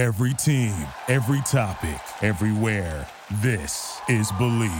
[0.00, 0.74] Every team,
[1.08, 3.06] every topic, everywhere.
[3.42, 4.72] This is Believe.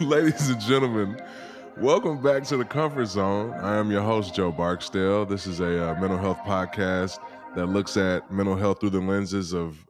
[0.00, 1.22] Ladies and gentlemen,
[1.76, 3.52] welcome back to the Comfort Zone.
[3.52, 5.24] I am your host, Joe Barksdale.
[5.24, 7.20] This is a uh, mental health podcast
[7.54, 9.86] that looks at mental health through the lenses of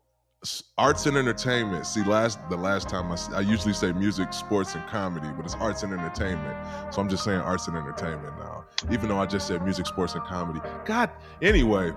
[0.76, 1.86] arts and entertainment.
[1.86, 5.82] See, last the last time I usually say music, sports, and comedy, but it's arts
[5.82, 6.56] and entertainment.
[6.92, 10.14] So I'm just saying arts and entertainment now, even though I just said music, sports,
[10.14, 10.60] and comedy.
[10.84, 11.10] God,
[11.40, 11.92] anyway.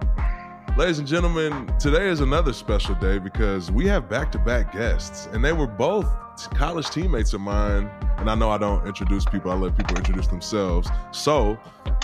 [0.78, 5.28] Ladies and gentlemen, today is another special day because we have back to back guests,
[5.32, 6.06] and they were both
[6.54, 7.90] college teammates of mine.
[8.18, 10.90] And I know I don't introduce people, I let people introduce themselves.
[11.12, 11.58] So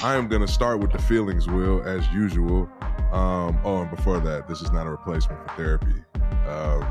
[0.03, 2.69] I am going to start with the feelings wheel as usual.
[3.11, 6.01] Um, oh, and before that, this is not a replacement for therapy.
[6.47, 6.85] Um,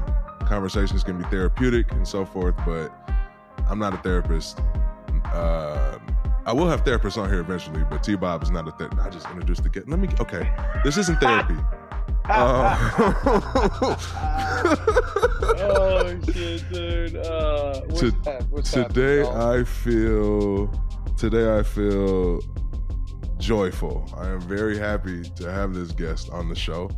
[0.46, 2.92] conversations can be therapeutic and so forth, but
[3.68, 4.60] I'm not a therapist.
[5.26, 5.98] Uh,
[6.46, 9.00] I will have therapists on here eventually, but T Bob is not a therapist.
[9.02, 9.88] I just introduced the guest.
[9.88, 10.50] Let me, okay,
[10.84, 11.56] this isn't therapy.
[12.32, 12.76] Uh,
[15.58, 17.16] oh shit, dude.
[17.16, 19.42] Uh, what's To- What's today happening.
[19.42, 20.68] I feel
[21.16, 22.40] today I feel
[23.38, 24.08] joyful.
[24.16, 26.90] I am very happy to have this guest on the show.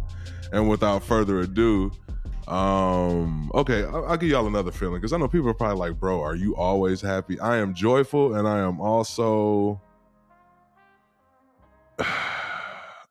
[0.52, 1.90] And without further ado,
[2.48, 5.98] um, okay, I'll, I'll give y'all another feeling because I know people are probably like,
[5.98, 9.80] "Bro, are you always happy?" I am joyful, and I am also.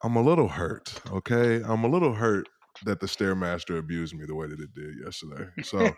[0.03, 1.61] I'm a little hurt, okay?
[1.63, 2.49] I'm a little hurt
[2.85, 5.47] that the Stairmaster abused me the way that it did yesterday.
[5.63, 5.93] So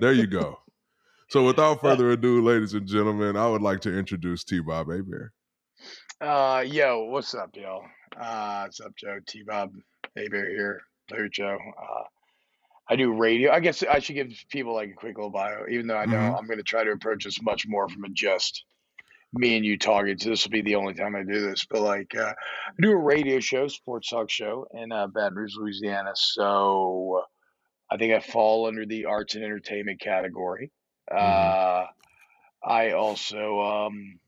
[0.00, 0.58] there you go.
[1.28, 5.32] So without further ado, ladies and gentlemen, I would like to introduce T Bob Hebert.
[6.20, 7.82] Uh, yo, what's up, y'all?
[8.16, 9.18] Uh, what's up, Joe?
[9.26, 9.72] T Bob,
[10.16, 10.82] Hebert here.
[11.10, 11.58] Larry Joe.
[11.78, 12.04] Uh,
[12.88, 13.52] I do radio.
[13.52, 16.16] I guess I should give people like a quick little bio, even though I know
[16.18, 16.38] Mhm.
[16.38, 18.64] I'm going to try to approach this much more from a just
[19.32, 20.16] me and you talking.
[20.18, 21.66] So this will be the only time I do this.
[21.68, 22.32] But like, uh,
[22.68, 26.12] I do a radio show, sports talk show in uh, Baton Rouge, Louisiana.
[26.14, 27.24] So
[27.90, 30.70] I think I fall under the arts and entertainment category.
[31.10, 31.86] Uh,
[32.64, 34.18] I also um,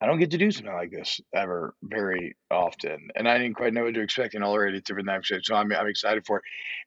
[0.00, 3.74] I don't get to do something like this ever very often, and I didn't quite
[3.74, 5.48] know what to expect in already different episodes.
[5.48, 6.44] So I'm I'm excited for it.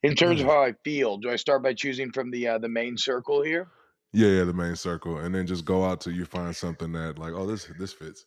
[0.08, 2.70] In terms of how I feel, do I start by choosing from the uh, the
[2.70, 3.68] main circle here?
[4.14, 7.18] Yeah, yeah, the main circle, and then just go out till you find something that
[7.20, 8.26] like, oh, this this fits.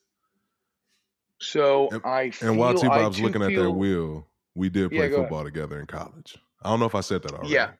[1.40, 4.98] So And- I feel, And while T Bob's looking at that wheel, we did Yeah,
[4.98, 5.18] play ahead.
[5.18, 6.36] football together in college.
[6.62, 7.50] I don't know if I said that already.
[7.50, 7.72] Yeah.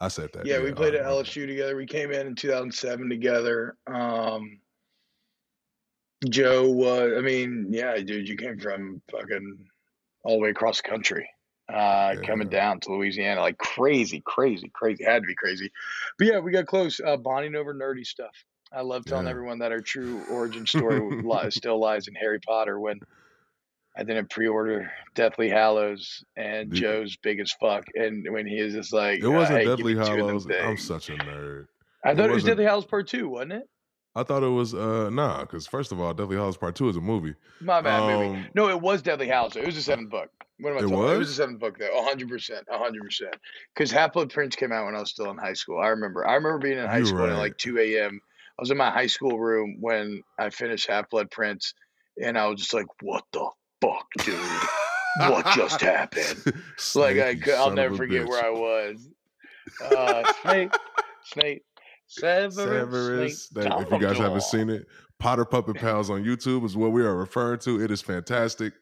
[0.00, 0.46] I said that.
[0.46, 1.04] Yeah, we played at.
[1.04, 1.76] LSU together.
[1.76, 3.76] We came in in 2007 together.
[3.86, 4.58] Um,
[6.28, 9.58] Joe was, I mean, yeah, dude, you came from fucking
[10.24, 11.28] all the way across the country,
[11.72, 15.04] uh, coming down to Louisiana, like crazy, crazy, crazy.
[15.04, 15.70] Had to be crazy.
[16.18, 18.44] But yeah, we got close, uh, bonding over nerdy stuff.
[18.72, 19.32] I love telling Yeah.
[19.32, 23.00] everyone that our true origin story still lies in Harry Potter when
[23.96, 26.80] I didn't pre-order Deathly Hallows and Dude.
[26.80, 29.94] Joe's big as fuck, and when he is just like, It wasn't "Hey, Deathly me
[29.94, 30.46] two of them Hallows.
[30.62, 31.66] I'm such a nerd.
[32.04, 33.68] I It thought it was Deathly Hallows Part Two, wasn't it?
[34.14, 36.96] I thought it was uh nah, because first of all, Deathly Hallows Part Two is
[36.96, 37.34] a movie.
[37.60, 38.36] My bad, movie.
[38.40, 39.56] Um, No, it was Deathly Hallows.
[39.56, 40.28] It was the seventh book.
[40.58, 41.04] What am I It talking about?
[41.14, 41.28] It was was?
[41.36, 42.04] the seventh book, though.
[42.04, 43.34] hundred percent, hundred percent.
[43.74, 45.80] Because Half Blood Prince came out when I was still in high school.
[45.80, 46.26] I remember.
[46.26, 48.20] I remember being in high You're school at like two a.m.
[48.58, 51.72] I was in my high school room when I finished Half Blood Prince,
[52.22, 53.48] and I was just like, "What the
[53.80, 54.38] fuck, dude?
[55.30, 56.44] what just happened?"
[56.94, 58.28] Like I, Snape, you could, I'll never forget bitch.
[58.28, 59.08] where I was.
[59.82, 60.72] Uh, Snape,
[61.24, 61.64] Snape,
[62.12, 63.48] Severus, Severus.
[63.48, 64.86] That, if you guys haven't seen it,
[65.18, 67.82] Potter Puppet Pals on YouTube is what we are referring to.
[67.82, 68.74] It is fantastic.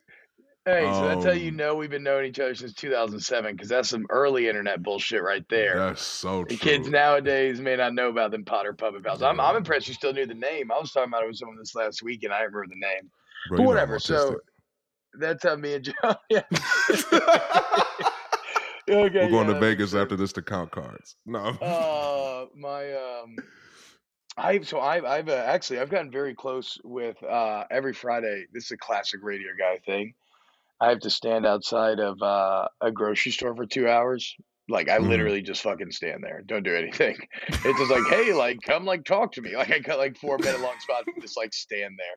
[0.66, 3.68] Hey, so that's how you Um, know we've been knowing each other since 2007, because
[3.68, 5.76] that's some early internet bullshit right there.
[5.76, 6.70] That's so the true.
[6.72, 9.22] kids nowadays may not know about them Potter Puppet Pals.
[9.22, 10.70] I'm, I'm impressed you still knew the name.
[10.70, 13.10] I was talking about it with someone this last week, and I remember the name.
[13.48, 13.98] Bro, but you know I'm whatever.
[13.98, 14.40] So
[15.18, 15.92] that's how me and Joe.
[16.30, 16.42] Yeah.
[18.90, 19.20] okay.
[19.20, 21.16] We're going yeah, to Vegas after this to count cards.
[21.26, 21.58] No.
[21.60, 23.44] Uh, my um,
[24.36, 28.46] I so I've I've uh, actually I've gotten very close with uh every Friday.
[28.52, 30.14] This is a classic radio guy thing.
[30.80, 34.34] I have to stand outside of uh, a grocery store for two hours.
[34.68, 35.00] Like I Mhm.
[35.00, 37.18] literally just fucking stand there, don't do anything.
[37.64, 39.54] It's just like, hey, like come like talk to me.
[39.56, 42.16] Like I got like four minute long spots, and just like stand there.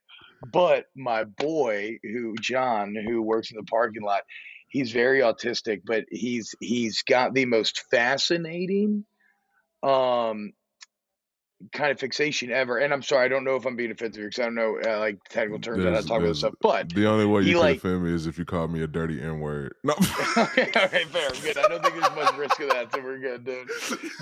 [0.52, 4.24] But my boy, who John, who works in the parking lot,
[4.74, 9.06] he's very autistic, but he's he's got the most fascinating
[9.84, 10.52] um
[11.72, 12.78] kind of fixation ever.
[12.78, 15.00] And I'm sorry, I don't know if I'm being offensive because I don't know uh,
[15.00, 16.56] like technical terms There's- to talk about this stuff.
[16.60, 18.88] But the only way you can like- offend me is if you call me a
[18.88, 19.76] dirty N word.
[19.84, 19.94] No.
[20.38, 21.58] okay, right, fair, good.
[21.58, 23.70] I don't think there's much risk of that, so we're good, dude.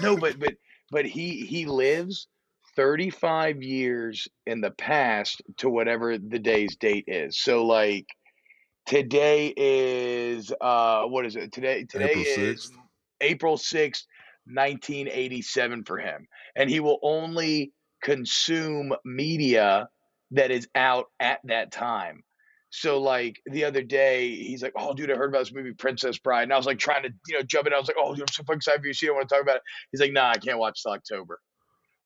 [0.01, 0.55] No, but but
[0.91, 2.27] but he he lives
[2.75, 7.39] 35 years in the past to whatever the day's date is.
[7.39, 8.05] So like
[8.85, 11.51] Today is uh what is it?
[11.51, 12.77] Today today April is 6th.
[13.21, 14.03] April 6th,
[14.45, 16.27] 1987 for him.
[16.55, 17.73] And he will only
[18.03, 19.87] consume media
[20.31, 22.23] that is out at that time.
[22.71, 26.17] So like the other day, he's like, "Oh, dude, I heard about this movie Princess
[26.17, 27.73] Bride," and I was like trying to, you know, jump in.
[27.73, 28.93] I was like, "Oh, dude, I'm so fucking excited for you.
[28.93, 29.61] See, I want to talk about it."
[29.91, 31.39] He's like, "Nah, I can't watch till October."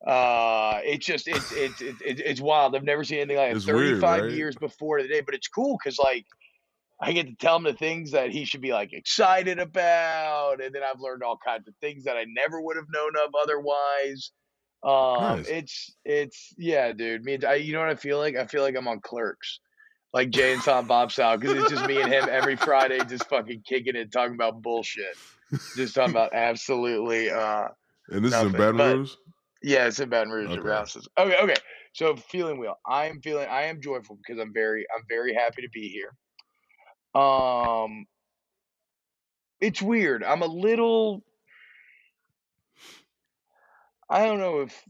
[0.06, 2.76] Uh, it's just it's it's it's, it's wild.
[2.76, 3.58] I've never seen anything like it.
[3.58, 4.32] It's weird, 35 right?
[4.32, 6.26] years before today, but it's cool because like
[7.02, 10.74] I get to tell him the things that he should be like excited about, and
[10.74, 14.32] then I've learned all kinds of things that I never would have known of otherwise.
[14.84, 15.48] Um, Nice.
[15.50, 17.24] it's it's yeah, dude.
[17.24, 18.36] Me, I, you know what I feel like?
[18.38, 19.60] I feel like I'm on Clerks,
[20.14, 23.28] like Jay and Tom Bob style, because it's just me and him every Friday, just
[23.28, 25.18] fucking kicking it, talking about bullshit,
[25.76, 27.30] just talking about absolutely.
[27.30, 27.68] uh
[28.10, 29.16] And this is in Nothing, Baton but-
[29.64, 30.60] yeah, it's in Baton Rouge Okay.
[30.62, 31.08] Rouse's.
[31.18, 31.56] Okay, okay.
[31.94, 32.76] So feeling wheel.
[32.88, 36.14] I am feeling I am joyful because I'm very I'm very happy to be here.
[37.16, 38.06] Um
[39.62, 40.24] it's weird.
[40.24, 41.24] I'm a little
[44.10, 44.84] I don't know if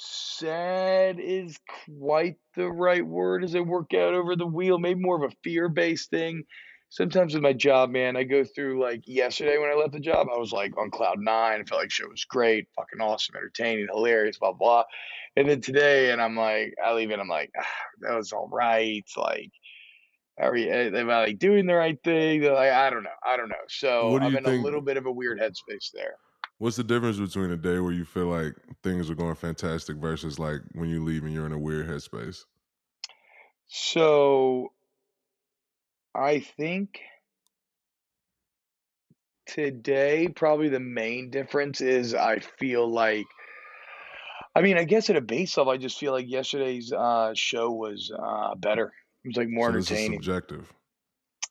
[0.00, 5.22] sad is quite the right word as I work out over the wheel, maybe more
[5.22, 6.44] of a fear-based thing.
[6.90, 10.28] Sometimes with my job, man, I go through like yesterday when I left the job,
[10.32, 11.60] I was like on cloud nine.
[11.60, 14.84] I felt like show was great, fucking awesome, entertaining, hilarious, blah blah.
[15.36, 17.66] And then today, and I'm like, I leave it, I'm like, ah,
[18.02, 19.04] that was all right.
[19.16, 19.50] Like,
[20.38, 22.40] are eh, am I like doing the right thing?
[22.40, 23.54] They're Like, I don't know, I don't know.
[23.68, 26.16] So What do I'm you in think- a little bit of a weird headspace there.
[26.58, 30.38] What's the difference between a day where you feel like things are going fantastic versus
[30.38, 32.44] like when you leave and you're in a weird headspace?
[33.66, 34.72] So
[36.14, 37.00] I think
[39.46, 43.26] today probably the main difference is I feel like
[44.56, 47.72] I mean, I guess at a base level, I just feel like yesterday's uh, show
[47.72, 48.92] was uh, better.
[49.24, 49.96] It was like more so entertaining.
[49.96, 50.72] subjective.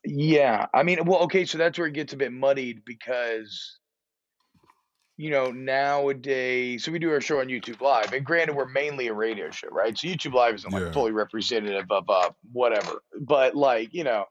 [0.05, 3.79] Yeah, I mean, well, okay, so that's where it gets a bit muddied because,
[5.17, 9.07] you know, nowadays, so we do our show on YouTube Live, and granted, we're mainly
[9.07, 9.95] a radio show, right?
[9.97, 10.91] So YouTube Live isn't like Yeah.
[10.91, 14.25] fully representative of uh, whatever, but like, you know,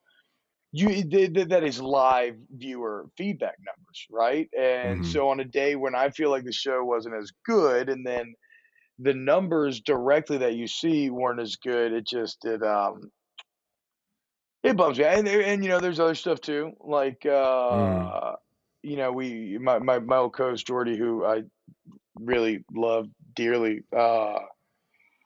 [0.73, 4.49] you th- th- that is live viewer feedback numbers, right?
[4.59, 5.07] And Mhm.
[5.07, 8.35] so on a day when I feel like the show wasn't as good, and then
[8.99, 13.11] the numbers directly that you see weren't as good, it just it um
[14.63, 15.05] it bums me.
[15.05, 16.73] And and you know, there's other stuff too.
[16.81, 18.33] Like uh
[18.83, 21.43] you know, we my, my my old coach Jordy, who I
[22.17, 24.41] really love dearly, uh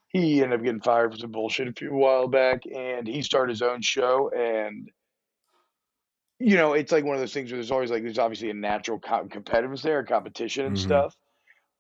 [0.08, 3.22] he ended up getting fired for some bullshit a few a while back and he
[3.22, 4.90] started his own show and
[6.38, 8.54] you know, it's like one of those things where there's always like there's obviously a
[8.54, 10.80] natural co- competitiveness there, competition and Mhm.
[10.80, 11.14] stuff.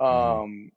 [0.00, 0.42] Mhm.
[0.44, 0.70] Um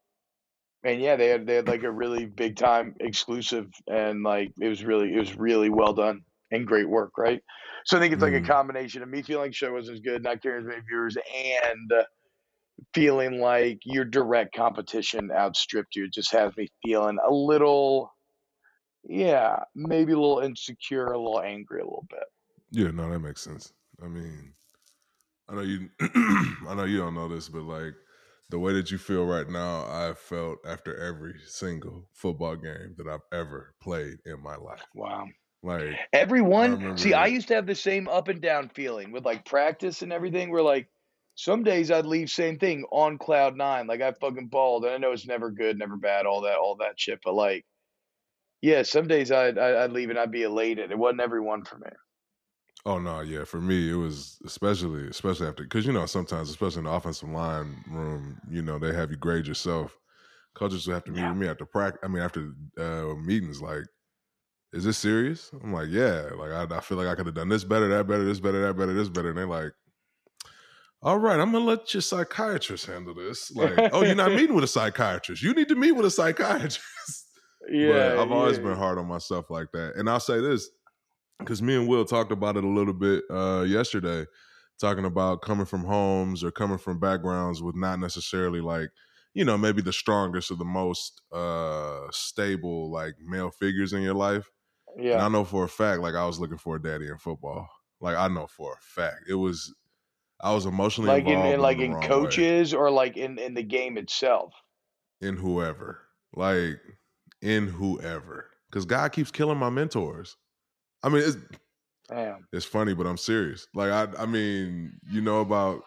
[0.84, 4.68] and yeah, they had they had like a really big time exclusive, and like it
[4.68, 7.42] was really it was really well done and great work, right?
[7.86, 8.48] So I think it's like a Mm.
[8.48, 11.18] combination of me feeling like the show wasn't as good, not carrying as many viewers,
[11.36, 11.92] and
[12.94, 16.06] feeling like your direct competition outstripped you.
[16.06, 18.12] It just has me feeling a little,
[19.04, 22.26] yeah, maybe a little insecure, a little angry, a little bit.
[22.72, 23.74] Yeah, no, that makes sense.
[24.02, 24.56] I mean,
[25.50, 25.92] I know you.
[26.02, 27.96] I know you don't know this, but like
[28.50, 33.08] the way that you feel right now, I felt after every single football game that
[33.08, 34.88] I've ever played in my life.
[34.94, 35.30] Wow.
[35.62, 39.46] Like, Everyone, see, I used to have the same up and down feeling with like
[39.46, 40.52] practice and everything.
[40.52, 40.90] Where like
[41.36, 44.86] some days I'd leave same thing on cloud nine, like I fucking balled.
[44.86, 47.20] And I know it's never good, never bad, all that, all that shit.
[47.24, 47.66] But like,
[48.62, 50.92] yeah, some days I'd I'd, I'd leave and I'd be elated.
[50.92, 51.90] It wasn't every one for me.
[52.86, 56.80] oh no, yeah, for me it was especially, especially after because you know sometimes, especially
[56.80, 59.98] in the offensive line room, you know they have you grade yourself.
[60.56, 61.30] Coaches would have to meet Yeah.
[61.30, 62.02] with me after practice.
[62.04, 63.86] I mean, after uh, meetings, like.
[64.72, 65.50] Is this serious?
[65.64, 66.30] I'm like, yeah.
[66.38, 68.62] Like, I, I feel like I could have done this better, that better, this better,
[68.62, 69.30] that better, this better.
[69.30, 69.72] And they're like,
[71.02, 73.52] all right, I'm gonna let your psychiatrist handle this.
[73.56, 75.42] Like, oh, you're not meeting with a psychiatrist.
[75.42, 76.82] You need to meet with a psychiatrist.
[77.72, 78.64] Yeah, but I've always yeah.
[78.64, 79.94] been hard on myself like that.
[79.96, 80.70] And I'll say this,
[81.40, 84.26] because me and Will talked about it a little bit uh, yesterday,
[84.80, 88.90] talking about coming from homes or coming from backgrounds with not necessarily like,
[89.34, 94.16] you know, maybe the strongest or the most uh, stable like male figures in your
[94.16, 94.50] life.
[94.98, 97.70] And I know for a fact, like I was looking for a daddy in football.
[98.02, 99.74] Like I know for a fact, it was.
[100.42, 102.08] I was emotionally like in, in like the in wrong way.
[102.08, 104.54] coaches or like in in the game itself.
[105.22, 106.00] in whoever,
[106.34, 106.80] like
[107.42, 110.38] in whoever, because God keeps killing my mentors.
[111.04, 111.38] I mean, it's
[112.08, 112.48] Damn.
[112.54, 113.68] it's funny, but I'm serious.
[113.74, 115.84] Like I, I mean, you know about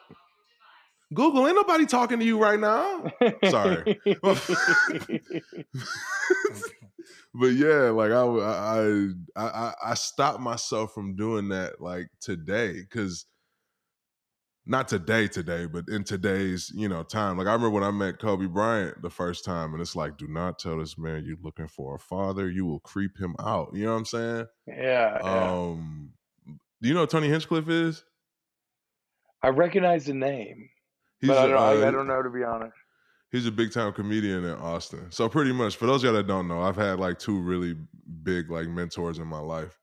[1.14, 1.46] Google.
[1.46, 3.10] Ain't nobody talking to you right now.
[3.48, 4.00] Sorry.
[7.34, 13.26] but yeah, like I, I, I, I stopped myself from doing that like today because
[14.64, 17.36] not today, today, but in today's you know time.
[17.38, 20.28] Like I remember when I met Kobe Bryant the first time, and it's like, do
[20.28, 22.48] not tell this man you're looking for a father.
[22.50, 23.70] You will creep him out.
[23.74, 24.46] You know what I'm saying?
[24.66, 25.18] Yeah.
[25.22, 25.52] yeah.
[25.52, 26.12] Um,
[26.80, 28.04] do you know Tony Hinchcliffe is?
[29.42, 30.68] I recognize the name,
[31.20, 32.76] He's but I a, don't, I, I uh, don't know to be honest.
[33.32, 35.10] He's a big time comedian in Austin.
[35.10, 37.76] So pretty much, for those of y'all that don't know, I've had like two really
[38.22, 39.80] big like mentors in my life,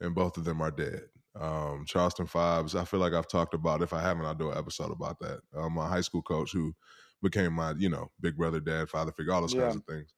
[0.00, 1.02] and both of them are dead.
[1.34, 3.82] Um, Charleston Fives, I feel like I've talked about.
[3.82, 5.40] If I haven't, I'll do an episode about that.
[5.54, 6.74] Um, my high school coach who
[7.22, 9.54] became my, you know, big brother, dad, father figure, all those Yeah.
[9.54, 10.14] kinds of things.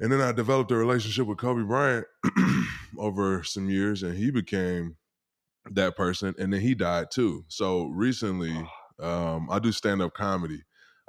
[0.00, 2.06] And then I developed a relationship with Kobe Bryant
[2.98, 4.96] over some years, and he became
[5.70, 6.34] that person.
[6.38, 7.44] And then he died too.
[7.48, 8.52] So recently,
[9.00, 10.62] um, I do stand up comedy.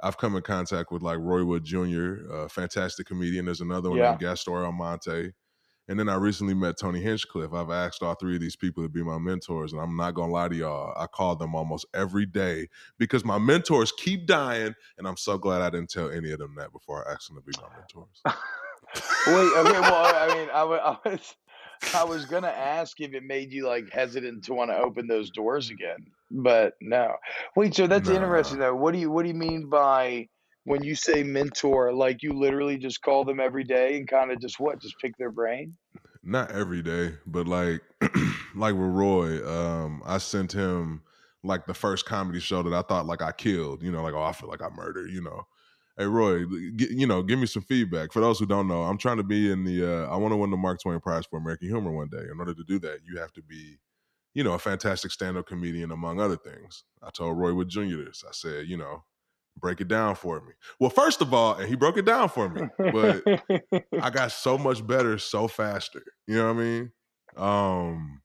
[0.04, 3.46] I've come in contact with like Roy Wood Jr., a fantastic comedian.
[3.46, 4.10] There's another one Yeah.
[4.10, 5.32] named Gastor Almonte.
[5.88, 7.52] And then I recently met Tony Hinchcliffe.
[7.52, 10.32] I've asked all three of these people to be my mentors, and I'm not gonna
[10.32, 10.94] lie to y'all.
[10.96, 12.68] I call them almost every day
[12.98, 16.54] because my mentors keep dying, and I'm so glad I didn't tell any of them
[16.58, 18.26] that before I asked them to be my mentors.
[19.26, 19.80] Wait, okay.
[19.80, 21.34] Well, I mean, I wa- I was,
[21.92, 25.30] I was gonna ask if it made you like hesitant to want to open those
[25.30, 27.16] doors again, but no.
[27.56, 28.74] Wait, so that's interesting though.
[28.74, 30.28] What do you What do you mean by
[30.64, 31.92] when you say mentor?
[31.92, 34.80] Like you literally just call them every day and kind of just what?
[34.80, 35.76] Just pick their brain?
[36.24, 37.82] not every day, but like
[38.54, 41.02] like with Roy, um, I sent him
[41.42, 43.82] like the first comedy show that I thought like I killed.
[43.82, 45.10] You know, like oh, I feel like I murdered.
[45.10, 45.46] You know,
[45.96, 46.44] hey Roy,
[46.76, 48.12] g- you know, give me some feedback.
[48.12, 49.86] For those who don't know, I'm trying to be in the.
[50.04, 52.24] Uh, I want to win the Mark Twain Prize for American Humor one day.
[52.30, 53.78] In order to do that, you have to be.
[54.36, 56.82] You know, a fantastic stand-up comedian, among other things.
[57.00, 58.02] I told Roy Wood Jr.
[58.04, 58.24] this.
[58.26, 59.04] I said, you know,
[59.56, 60.54] break it down for me.
[60.80, 63.22] Well, first of all, and he broke it down for me, but
[64.02, 66.02] I got so much better so faster.
[66.26, 66.92] You know what I mean?
[67.36, 68.22] Um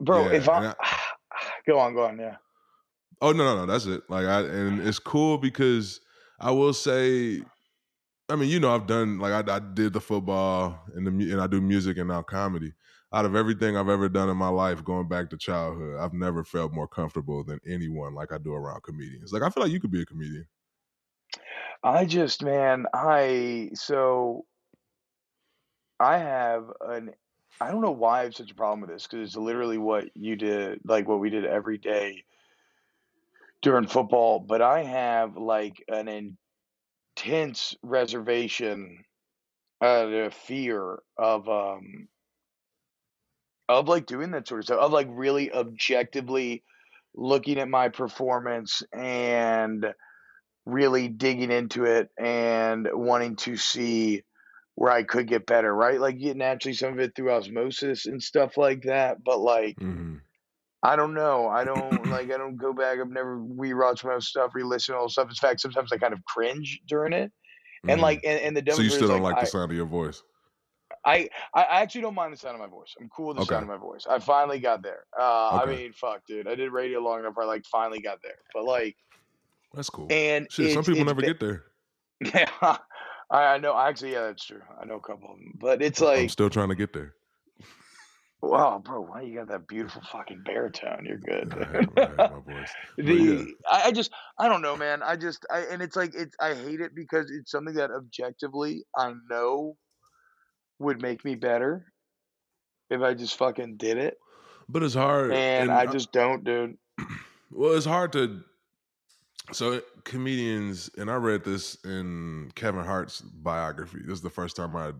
[0.00, 0.74] Bro, Yeah, if I, and
[1.66, 2.36] go on, go on, yeah.
[3.20, 4.02] oh no no no that's it.
[4.08, 6.00] Like I and it's cool because
[6.42, 7.42] I will say
[8.28, 11.40] I mean, you know, I've done like I, I did the football and the and
[11.40, 12.72] I do music and now comedy.
[13.14, 16.44] Out of everything I've ever done in my life, going back to childhood, I've never
[16.44, 19.32] felt more comfortable than anyone like I do around comedians.
[19.32, 20.46] Like I feel like you could be a comedian.
[21.84, 24.46] I just, man, I so
[26.00, 27.14] I have an
[27.60, 30.10] I don't know why I have such a problem with this because it's literally what
[30.16, 32.24] you did, like what we did every day
[33.62, 34.40] during football.
[34.40, 36.36] But I have like an
[37.16, 39.04] intense reservation,
[39.80, 42.08] uh, fear of um
[43.68, 46.62] of like doing that sort of stuff, of like really objectively
[47.14, 49.94] looking at my performance and
[50.66, 54.22] really digging into it and wanting to see
[54.74, 56.00] where I could get better, right?
[56.00, 59.22] Like getting naturally some of it through osmosis and stuff like that.
[59.22, 60.16] But like, hmm
[60.82, 61.48] I don't know.
[61.48, 62.32] I don't like.
[62.32, 62.98] I don't go back.
[62.98, 65.28] I've never rewatched my stuff, re-listened to all stuff.
[65.28, 67.30] In fact, sometimes I kind of cringe during it.
[67.88, 68.02] And Mhm.
[68.02, 70.22] like, and, and the so you still don't like, I, the sound of your voice.
[71.04, 72.94] I, I actually don't mind the sound of my voice.
[73.00, 74.06] I'm cool with the sound of my voice.
[74.08, 75.04] I finally got there.
[75.18, 76.46] Uh, I mean, fuck, dude.
[76.46, 77.34] I did radio long enough.
[77.40, 78.38] I like finally got there.
[78.54, 78.96] But like,
[79.74, 80.06] That's cool.
[80.10, 81.64] and Shit, some people never ba- get there.
[82.34, 82.48] Yeah,
[83.30, 83.76] I, I know.
[83.76, 84.62] Actually, yeah, that's true.
[84.80, 86.92] I know a couple of them, but it's like I'm like, still trying to get
[86.92, 87.14] there.
[88.42, 91.04] Wow, bro, why you got that beautiful fucking baritone?
[91.06, 91.54] You're good.
[91.54, 92.70] I have, I have my voice.
[92.96, 93.44] But the yeah.
[93.70, 95.02] I, I just I don't know, man.
[95.02, 98.84] I just I and it's like it's I hate it because it's something that objectively
[98.96, 99.76] I know
[100.78, 101.86] would make me better
[102.90, 104.18] if I just fucking did it,
[104.68, 105.32] But it's hard.
[105.32, 106.76] and I just don't, dude.
[107.50, 108.42] well, it's hard to.
[109.52, 113.98] So comedians, and I read this in Kevin Hart's biography.
[114.04, 114.92] This is the first time I,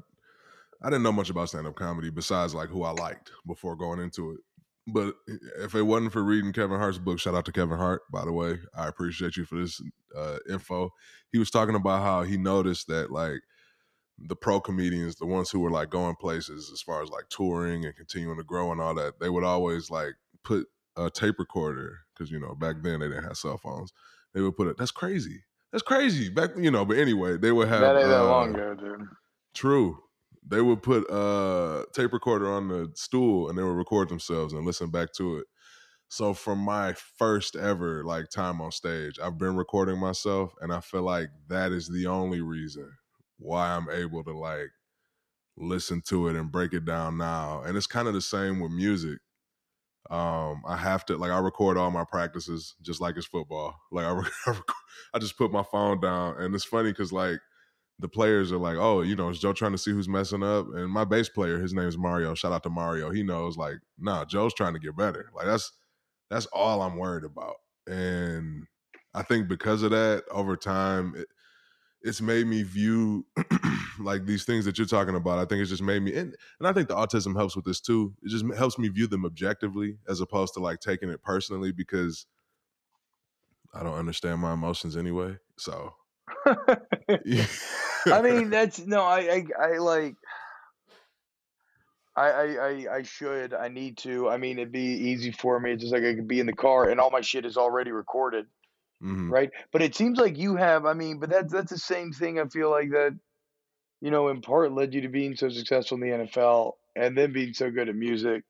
[0.82, 4.00] I didn't know much about stand up comedy besides like who I liked before going
[4.00, 4.40] into it.
[4.86, 5.14] But
[5.60, 8.32] if it wasn't for reading Kevin Hart's book, shout out to Kevin Hart, by the
[8.32, 8.58] way.
[8.76, 9.80] I appreciate you for this
[10.16, 10.90] uh, info.
[11.30, 13.42] He was talking about how he noticed that like
[14.18, 17.84] the pro comedians, the ones who were like going places as far as like touring
[17.84, 22.00] and continuing to grow and all that, they would always like put a tape recorder
[22.12, 23.92] because you know back then they didn't have cell phones.
[24.34, 24.76] They would put it.
[24.76, 25.44] That's crazy.
[25.70, 26.28] That's crazy.
[26.28, 29.08] Back you know, but anyway, they would have that ain't that uh, long ago, dude.
[29.54, 30.01] True.
[30.46, 34.66] They would put a tape recorder on the stool and they would record themselves and
[34.66, 35.46] listen back to it.
[36.08, 40.80] So from my first ever like time on stage, I've been recording myself and I
[40.80, 42.90] feel like that is the only reason
[43.38, 44.70] why I'm able to like
[45.56, 47.62] listen to it and break it down now.
[47.62, 49.18] And it's kind of the same with music.
[50.11, 53.76] Um, I have to like I record all my practices just like it's football.
[53.92, 54.20] Like I,
[54.50, 54.61] I,
[55.14, 57.38] I just put my phone down, and it's funny because like
[58.02, 60.66] the players are like, oh, you know, is Joe trying to see who's messing up?
[60.75, 62.35] And my bass player, his name is Mario.
[62.35, 63.11] Shout out to Mario.
[63.11, 65.30] He knows, like, nah, Joe's trying to get better.
[65.35, 65.73] Like that's
[66.30, 67.56] that's all I'm worried about.
[67.87, 68.66] And
[69.14, 71.28] I think because of that, over time, it,
[72.02, 73.26] it's made me view
[74.00, 75.38] like these things that you're talking about.
[75.38, 77.80] I think it's just made me, and, and I think the autism helps with this
[77.80, 78.14] too.
[78.23, 82.26] It just helps me view them objectively as opposed to like taking it personally because
[83.75, 85.37] I don't understand my emotions anyway.
[85.56, 85.94] So,
[88.06, 90.16] I mean, that's no, I, I, I like.
[92.14, 93.54] I, I, I, should.
[93.54, 94.28] I need to.
[94.28, 95.73] I mean, it'd be easy for me.
[95.73, 97.90] It's just like I could be in the car and all my shit is already
[97.90, 98.47] recorded,
[99.02, 99.30] mhm.
[99.30, 99.50] right?
[99.73, 100.85] But it seems like you have.
[100.85, 102.38] I mean, but that's that's the same thing.
[102.38, 103.18] I feel like that,
[104.02, 107.32] you know, in part led you to being so successful in the NFL, and then
[107.32, 108.42] being so good at music,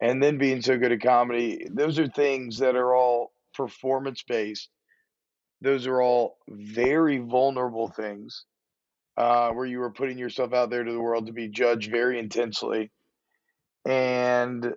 [0.00, 1.68] and then being so good at comedy.
[1.70, 4.70] Those are things that are all performance based.
[5.60, 8.44] Those are all very vulnerable things
[9.18, 12.20] uh, where you were putting yourself out there to the world to be judged very
[12.20, 12.92] intensely.
[13.84, 14.74] And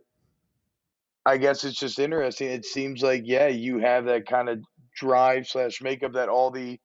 [1.25, 2.49] I guess it's just interesting.
[2.49, 4.59] It seems like, yeah, you have that kind of
[4.97, 6.79] drive slash makeup that all the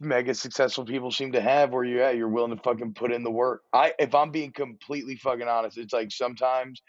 [0.00, 3.22] mega successful people seem to have where you at you're willing to fucking put in
[3.22, 3.62] the work.
[3.72, 6.82] I if I'm being completely fucking honest, it's like sometimes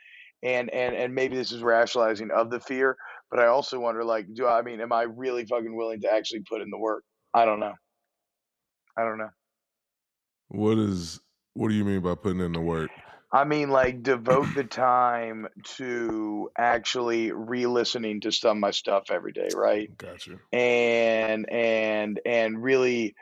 [0.44, 2.98] and and and maybe this is rationalizing of the fear,
[3.32, 6.12] but I also wonder like, do I, I mean, am I really fucking willing to
[6.12, 7.04] actually put in the work?
[7.34, 7.74] I don't know.
[8.98, 9.32] I don't know.
[10.50, 11.20] What is
[11.54, 12.92] what do you mean by putting in the work?
[13.32, 15.48] I mean, like, devote the time
[15.78, 19.96] to actually re-listening to some of my stuff every day, right?
[19.98, 20.38] Gotcha.
[20.52, 23.16] And and and really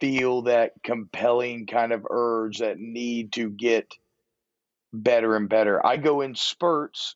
[0.00, 3.92] feel that compelling kind of urge, that need to get
[4.90, 5.84] better and better.
[5.84, 7.14] I go in spurts.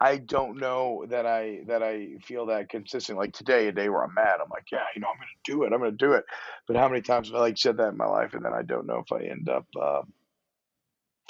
[0.00, 3.18] I don't know that I that I feel that consistent.
[3.18, 5.62] Like today, a day where I'm mad, I'm like, yeah, you know, I'm gonna do
[5.64, 5.72] it.
[5.72, 6.24] I'm gonna do it.
[6.66, 8.62] But how many times have I like said that in my life, and then I
[8.62, 9.66] don't know if I end up.
[9.80, 10.02] Uh,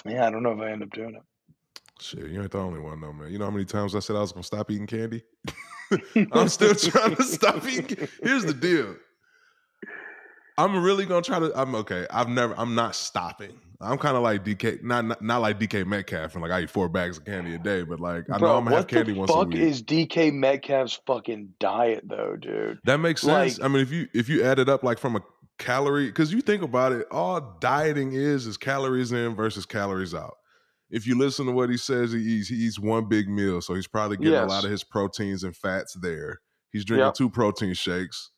[0.07, 1.23] yeah, I don't know if I end up doing it.
[2.01, 3.31] Shit, you ain't the only one though, man.
[3.31, 5.23] You know how many times I said I was gonna stop eating candy?
[6.33, 8.09] I'm still trying to stop eating.
[8.23, 8.97] Here's the deal.
[10.57, 11.53] I'm really gonna try to.
[11.55, 12.07] I'm okay.
[12.11, 12.55] I've never.
[12.59, 13.61] I'm not stopping.
[13.85, 16.71] I'm kind of like DK, not, not not like DK Metcalf, and like I eat
[16.71, 17.83] four bags of candy a day.
[17.83, 19.39] But like I know Bro, I'm gonna have candy once a week.
[19.39, 22.79] What the fuck is DK Metcalf's fucking diet though, dude?
[22.85, 23.59] that makes sense.
[23.59, 25.21] like- I mean, if you if you add it up like from a
[25.59, 30.35] calorie, because you think about it, all dieting is is calories in versus calories out.
[30.91, 33.75] If you listen to what he says, he eats he eats one big meal, so
[33.75, 36.41] he's probably getting a lot of his proteins and fats there.
[36.73, 37.15] He's drinking Yep.
[37.15, 38.31] two protein shakes.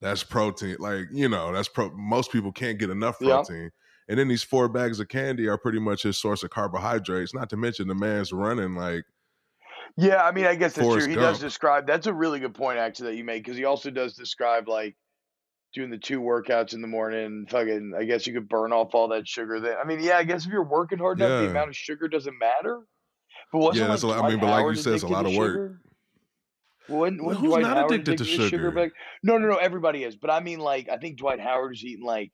[0.00, 0.76] That's protein.
[0.78, 1.90] Like you know, that's pro.
[1.90, 3.30] Most people can't get enough Yep.
[4.08, 7.34] And then these four bags of candy are pretty much his source of carbohydrates.
[7.34, 9.04] Not to mention the man's running like
[9.96, 11.06] Yeah, I mean, I guess that's true.
[11.06, 11.86] He does describe.
[11.86, 14.96] That's a really good point actually that you made because he also does describe like
[15.74, 17.46] doing the two workouts in the morning.
[17.48, 19.60] Fucking, I guess you could burn off all that sugar.
[19.60, 22.08] Then, I mean, yeah, I guess if you're working hard enough, the amount of sugar
[22.08, 22.80] doesn't matter.
[23.52, 25.08] But wasn't Yeah, that's like a lot- I mean, but like you said, it's a
[25.08, 25.52] lot of work.
[25.52, 25.80] sugar?
[26.88, 28.70] Well, who's Dwight not Howard addicted to sugar?
[28.70, 29.56] back- No, no, no.
[29.56, 32.32] Everybody is, but I mean, like, I think Dwight Howard is eating like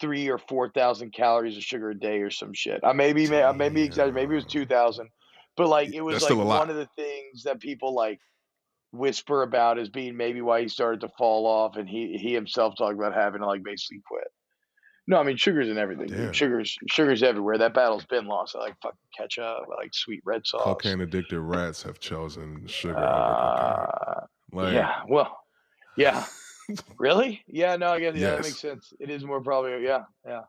[0.00, 2.80] three or four thousand calories of sugar a day or some shit.
[2.82, 4.14] I maybe, may, I maybe exaggerated.
[4.14, 5.08] Maybe it was two thousand,
[5.56, 6.60] but like it was That's like still a lot.
[6.60, 8.20] one of the things that people like
[8.92, 12.74] whisper about as being maybe why he started to fall off, and he he himself
[12.76, 14.24] talked about having to like basically quit.
[15.06, 16.06] No, I mean sugar's in everything.
[16.06, 16.36] dude.
[16.36, 17.58] Sugar's sugar's everywhere.
[17.58, 18.54] That battle's been lost.
[18.56, 19.44] I like fucking ketchup.
[19.44, 20.62] I like sweet red sauce.
[20.62, 22.96] cocaine addicted rats have chosen sugar.
[22.98, 25.02] Uh, Like, yeah.
[25.08, 25.36] Well.
[25.96, 26.24] Yeah.
[26.98, 27.42] Really?
[27.46, 27.76] Yeah.
[27.76, 27.92] No.
[27.92, 28.16] I guess.
[28.16, 28.30] Yeah.
[28.32, 28.92] That makes sense.
[29.00, 29.82] It is more probably.
[29.84, 30.04] Yeah.
[30.26, 30.40] Yeah.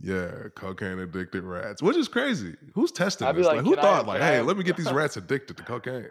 [0.00, 2.56] Yeah, cocaine addicted rats, which is crazy.
[2.74, 3.46] Who's testing I'd this?
[3.46, 5.16] like, Like, who "Can I thought, have- like, hey, have-" let me get these rats
[5.16, 6.08] addicted to cocaine?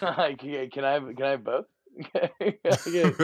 [0.00, 1.02] like, can I have?
[1.14, 1.66] Can I have both?
[2.12, 2.50] can, I
[2.90, 3.16] get,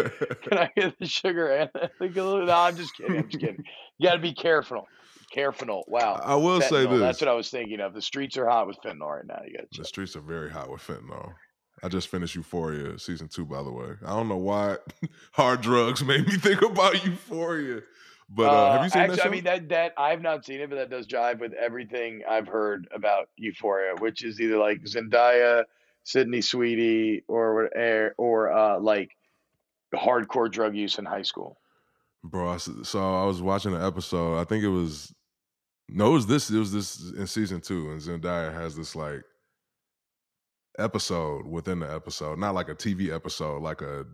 [0.42, 2.44] can I get the sugar and the glue?
[2.44, 3.16] No, I'm just kidding.
[3.16, 3.64] I'm just kidding.
[3.98, 4.86] You got to be careful.
[5.32, 5.84] Careful.
[5.88, 6.20] Wow.
[6.22, 7.94] I will say this: That's what I was thinking of.
[7.94, 9.40] The streets are hot with fentanyl right now.
[9.46, 11.32] You got the streets are very hot with fentanyl.
[11.84, 13.90] I just finished Euphoria season two, by the way.
[14.06, 14.78] I don't know why
[15.32, 17.82] hard drugs made me think about Euphoria,
[18.30, 19.28] but uh, have you seen actually, that show?
[19.28, 22.48] I mean that that I've not seen it, but that does jive with everything I've
[22.48, 25.64] heard about Euphoria, which is either like Zendaya,
[26.04, 29.10] Sydney Sweeney, or or, or uh, like
[29.94, 31.58] hardcore drug use in high school.
[32.22, 34.38] Bro, so I was watching an episode.
[34.40, 35.14] I think it was
[35.90, 36.48] no, it was this.
[36.48, 39.22] It was this in season two, and Zendaya has this like
[40.78, 44.04] episode within the episode, not like a TV episode, like a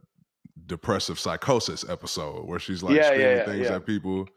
[0.67, 3.77] depressive psychosis episode where she's like Yeah, screaming yeah, things yeah.
[3.77, 4.29] at people.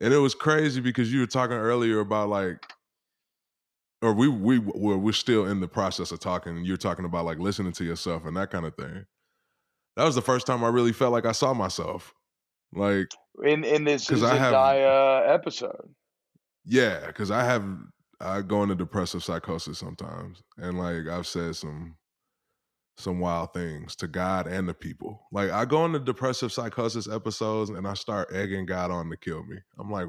[0.00, 2.64] And it was crazy because you were talking earlier about like,
[4.00, 7.24] or we we were we're still in the process of talking, and you're talking about
[7.24, 9.04] like listening to yourself and that kind of thing.
[9.96, 12.14] That was the first time I really felt like I saw myself
[12.72, 13.08] Like
[13.44, 15.94] in in this have- Zendaya episode.
[16.64, 17.64] Yeah, because I have
[18.20, 21.96] I go into depressive psychosis sometimes, and like I've said some
[22.96, 25.22] some wild things to God and the people.
[25.30, 29.44] Like I go into depressive psychosis episodes, and I start egging God on to kill
[29.44, 29.58] me.
[29.78, 30.08] I'm like,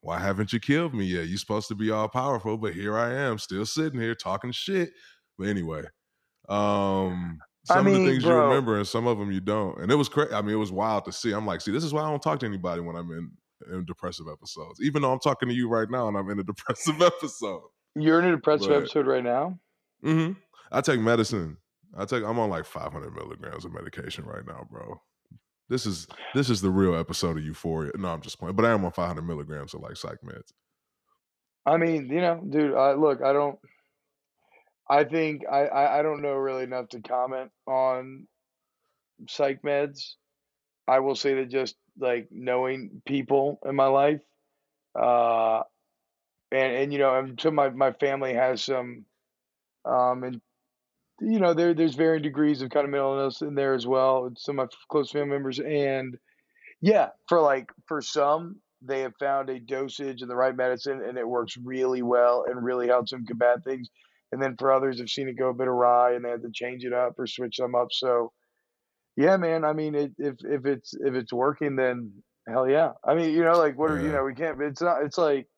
[0.00, 1.28] why haven't you killed me yet?
[1.28, 4.90] You're supposed to be all powerful, but here I am, still sitting here talking shit.
[5.38, 5.84] But anyway,
[6.48, 7.38] um,
[7.70, 9.80] I some of the things bro- you remember, and some of them you don't.
[9.80, 10.32] And it was crazy.
[10.32, 11.32] I mean, it was wild to see.
[11.32, 13.30] I'm like, see, this is why I don't talk to anybody when I'm in
[13.72, 14.80] in depressive episodes.
[14.82, 17.62] Even though I'm talking to you right now and I'm in a depressive episode.
[17.94, 19.58] You're in a depressive But- episode right now.
[20.04, 20.32] Mm-hmm.
[20.72, 21.56] I take medicine.
[21.96, 22.24] I take.
[22.24, 25.00] I'm on like 500 milligrams of medication right now, bro.
[25.68, 27.92] This is this is the real episode of Euphoria.
[27.96, 28.56] No, I'm just playing.
[28.56, 30.52] But I am on 500 milligrams of like psych meds.
[31.64, 32.74] I mean, you know, dude.
[32.74, 33.58] I, look, I don't.
[34.88, 38.26] I think I, I I don't know really enough to comment on
[39.28, 40.14] psych meds.
[40.86, 44.20] I will say that just like knowing people in my life,
[44.98, 45.62] uh,
[46.52, 49.04] and and you know, so my my family has some,
[49.84, 50.40] um, and
[51.20, 54.30] you know, there there's varying degrees of kind of mental illness in there as well.
[54.36, 56.16] Some of my close family members, and
[56.80, 61.18] yeah, for like for some, they have found a dosage and the right medicine, and
[61.18, 63.88] it works really well and really helps them combat things.
[64.32, 66.50] And then for others, I've seen it go a bit awry, and they had to
[66.52, 67.88] change it up or switch them up.
[67.92, 68.32] So,
[69.16, 69.64] yeah, man.
[69.64, 72.12] I mean, it, if if it's if it's working, then
[72.48, 72.92] hell yeah.
[73.04, 74.60] I mean, you know, like what are you know, we can't.
[74.60, 75.02] It's not.
[75.02, 75.48] It's like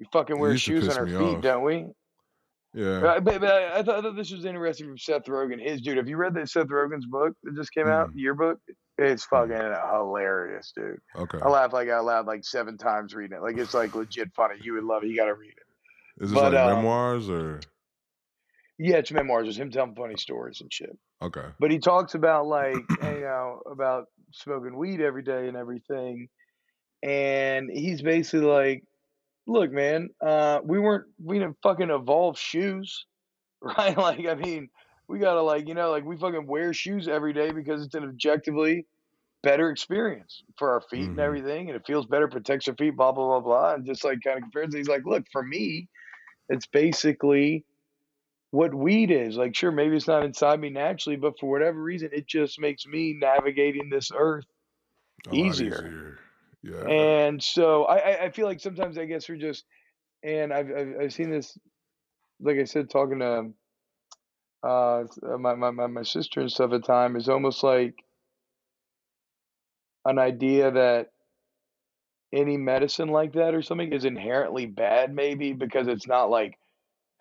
[0.00, 1.42] we fucking wear shoes on our feet, off.
[1.42, 1.86] don't we?
[2.74, 3.00] Yeah.
[3.00, 5.66] But, but, I, I, thought, I thought this was interesting from Seth Rogen.
[5.66, 8.16] His dude, have you read that Seth Rogen's book that just came out, Mm.
[8.16, 8.58] yearbook?
[8.98, 10.98] It's fucking hilarious, dude.
[11.16, 11.38] Okay.
[11.42, 13.42] I laughed like out loud like seven times reading it.
[13.42, 14.56] Like it's like legit funny.
[14.62, 15.08] You would love it.
[15.08, 16.24] You got to read it.
[16.24, 17.60] Is this but, like um, memoirs or
[18.78, 19.48] Yeah, it's memoirs.
[19.48, 20.96] It's him telling funny stories and shit.
[21.20, 21.52] okay?
[21.60, 26.28] But he talks about like you know about smoking weed every day and everything,
[27.02, 28.84] and he's basically like,
[29.46, 33.06] "Look, man, uh, we weren't we didn't fucking evolve shoes,
[33.62, 33.96] right?
[33.96, 34.70] Like, I mean,
[35.08, 38.04] we gotta like you know like we fucking wear shoes every day because it's an
[38.04, 38.86] objectively
[39.42, 41.24] better experience for our feet and Mhm.
[41.24, 44.20] everything, and it feels better, protects our feet, blah blah blah blah, and just like
[44.24, 44.74] kind of compares.
[44.74, 45.88] He's like, "Look, for me,
[46.48, 47.64] it's basically."
[48.56, 49.36] What weed is.
[49.36, 52.86] Like, sure, maybe it's not inside me naturally, but for whatever reason, it just makes
[52.86, 54.46] me navigating this earth.
[55.26, 56.18] Lot Easier.
[56.62, 56.88] Yeah.
[56.88, 59.64] And so I, I- feel like sometimes I guess we're just,
[60.22, 61.58] and I've, I've, I've seen this,
[62.40, 63.50] like I said, talking to
[64.66, 65.04] uh,
[65.38, 67.94] my, my, my, my sister and stuff at the time, is almost like
[70.06, 71.10] an idea that
[72.32, 76.58] any medicine like that or something is inherently bad, maybe because it's not like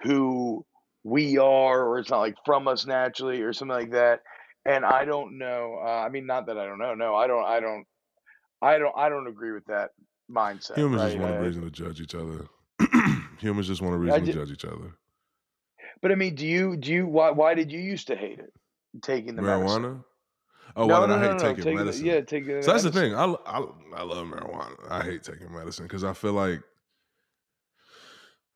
[0.02, 0.66] who
[1.08, 4.22] we are or it's not like from us naturally or something like that
[4.66, 7.46] and i don't know uh, i mean not that i don't know no i don't
[7.46, 7.86] i don't
[8.64, 9.92] i don't i don't agree with that
[10.32, 11.10] mindset Humans right?
[11.12, 12.48] just want a I- reason to judge each other.
[13.40, 14.96] Humans just want a reason to judge each other.
[16.02, 18.52] but i mean do you do you why why did you used to hate it
[19.04, 19.84] taking the medicine?
[19.84, 20.04] Marijuana?
[20.78, 22.06] Oh, no, why did no, I hate taking taking the- medicine?
[22.08, 23.14] yeah taking the So that's the thing.
[23.14, 23.60] I, I
[23.96, 24.76] I love marijuana.
[24.90, 26.62] I hate taking medicine because I feel like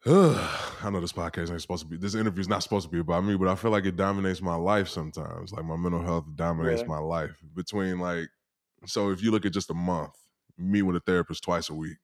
[0.06, 1.98] I know this podcast ain't supposed to be.
[1.98, 4.42] This interview is not supposed to be about me, but I feel like it dominates
[4.42, 5.52] my life sometimes.
[5.52, 6.88] Like my mental health dominates Really?
[6.88, 7.38] my life.
[7.54, 8.30] Between like,
[8.86, 10.14] so if you look at just a month,
[10.58, 11.98] meet with a therapist twice a week.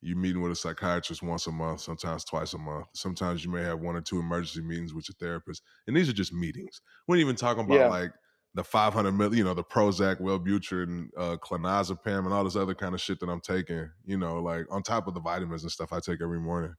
[0.00, 2.86] You meeting with a psychiatrist once a month, sometimes twice a month.
[2.94, 6.12] Sometimes you may have one or two emergency meetings with your therapist, and these are
[6.14, 6.80] just meetings.
[7.06, 7.88] We're not even talking about Yeah.
[7.88, 8.12] like
[8.54, 12.94] the 500 mil, you know, the Prozac, Wellbutrin, uh, clonazepam, and all this other kind
[12.94, 15.92] of shit that I'm taking, you know, like on top of the vitamins and stuff
[15.92, 16.74] I take every morning.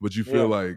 [0.00, 0.48] But you feel Yeah.
[0.48, 0.76] like,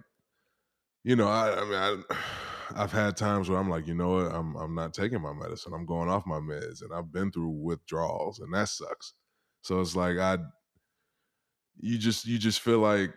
[1.03, 2.25] you know, I, I mean, I,
[2.75, 5.73] I've had times where I'm like, you know what, I'm I'm not taking my medicine.
[5.73, 9.13] I'm going off my meds, and I've been through withdrawals, and that sucks.
[9.61, 10.37] So it's like I,
[11.77, 13.11] you just you just feel like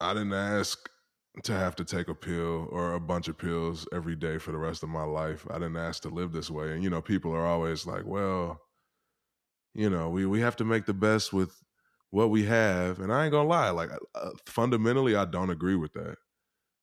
[0.00, 0.90] I didn't ask
[1.44, 4.58] to have to take a pill or a bunch of pills every day for the
[4.58, 5.46] rest of my life.
[5.48, 6.72] I didn't ask to live this way.
[6.74, 8.60] And you know, people are always like, "Well,
[9.74, 11.62] you know, we we have to make the best with
[12.10, 15.92] what we have." And I ain't gonna lie, like uh, fundamentally, I don't agree with
[15.94, 16.16] that.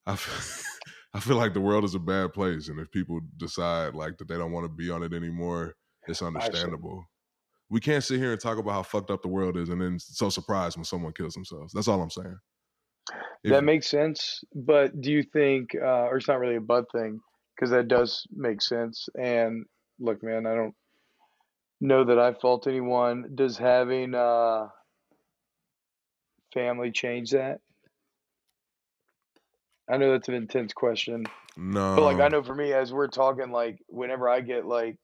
[0.06, 0.64] I feel,
[1.14, 4.28] I feel like the world is a bad place, and if people decide like that
[4.28, 5.76] they don't want to be on it anymore,
[6.08, 7.06] it's understandable.
[7.70, 10.00] We can't sit here and talk about how fucked up the world is, and then
[10.00, 11.74] so surprised when someone kills themselves.
[11.74, 12.38] That's all I'm saying.
[13.44, 16.86] If- that makes sense but do you think uh, or it's not really a bud
[16.92, 17.20] thing
[17.56, 19.64] because that does make sense and
[20.00, 20.76] look man i don't
[21.80, 24.68] know that i fault anyone does having uh
[26.54, 27.60] family change that?
[29.90, 31.26] I know that's an intense question.
[31.56, 34.96] No, but like i know for me as we're talking like whenever i get like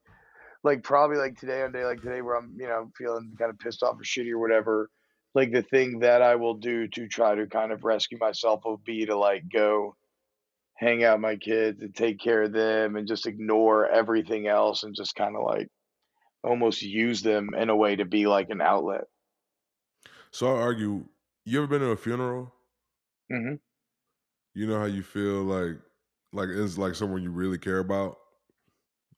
[0.63, 3.59] like probably like today on day like today where I'm, you know, feeling kind of
[3.59, 4.89] pissed off or shitty or whatever,
[5.35, 8.77] like the thing that I will do to try to kind of rescue myself will
[8.77, 9.95] be to like go
[10.75, 14.83] hang out with my kids and take care of them and just ignore everything else
[14.83, 15.67] and just kind of like
[16.43, 19.05] almost use them in a way to be like an outlet.
[20.31, 21.05] So I argue,
[21.45, 22.53] you ever been to a funeral?
[23.29, 23.55] hmm
[24.55, 25.79] You know how you feel like
[26.31, 28.17] like it's like someone you really care about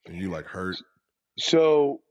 [0.08, 0.80] and you like hurt.
[1.40, 2.02] So,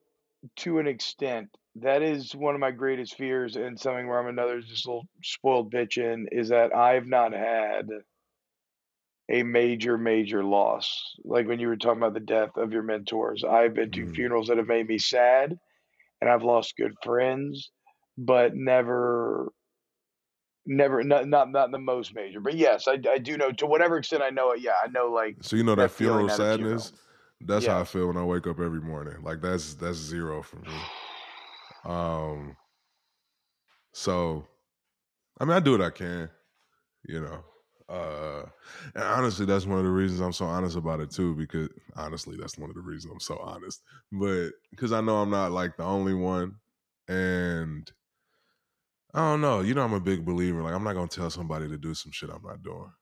[0.56, 4.60] to an extent, that is one of my greatest fears, and something where I'm another
[4.62, 7.88] just little spoiled bitch in is that I've not had
[9.30, 11.14] a major, major loss.
[11.24, 14.14] Like when you were talking about the death of your mentors, I've been to Mm.
[14.14, 15.58] funerals that have made me sad,
[16.20, 17.72] and I've lost good friends,
[18.18, 19.52] but never,
[20.66, 22.40] never, not not not the most major.
[22.40, 24.60] But yes, I, I do know to whatever extent I know it.
[24.60, 26.78] Yeah, I know like So you know that, that funeral at a funeral.
[26.78, 27.00] sadness?
[27.46, 29.22] That's how I feel when I wake up every morning.
[29.22, 30.72] Like that's that's zero for me.
[31.84, 32.56] Um
[33.92, 34.46] so
[35.38, 36.30] I mean I do what I can,
[37.06, 37.44] you know.
[37.86, 38.46] Uh
[38.94, 42.36] and honestly that's one of the reasons I'm so honest about it too, because honestly
[42.38, 43.82] that's one of the reasons I'm so honest.
[44.10, 46.56] But because I know I'm not like the only one.
[47.08, 47.92] And
[49.14, 50.62] I don't know, you know I'm a big believer.
[50.62, 52.92] Like I'm not gonna tell somebody to do some shit I'm not doing.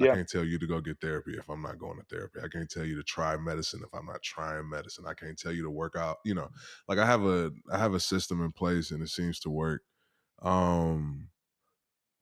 [0.00, 2.40] I can't tell you to go get therapy if I'm not going to therapy.
[2.44, 5.04] I can't tell you to try medicine if I'm not trying medicine.
[5.06, 6.18] I can't tell you to work out.
[6.24, 6.48] You know,
[6.88, 9.82] like I have a I have a system in place and it seems to work.
[10.42, 11.28] Um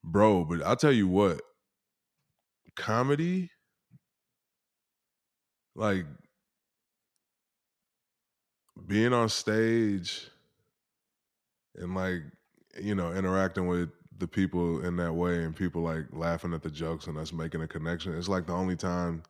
[0.03, 1.41] bro, but I'll tell you what,
[2.75, 3.51] comedy
[5.75, 6.05] like
[8.87, 10.29] being on stage
[11.75, 12.23] and like
[12.79, 16.69] you know interacting with the people in that way and people like laughing at the
[16.69, 19.23] jokes and us making a connection it's like the only time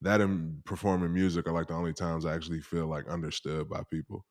[0.00, 3.82] that and performing music are like the only times i actually feel like understood by
[3.90, 4.24] people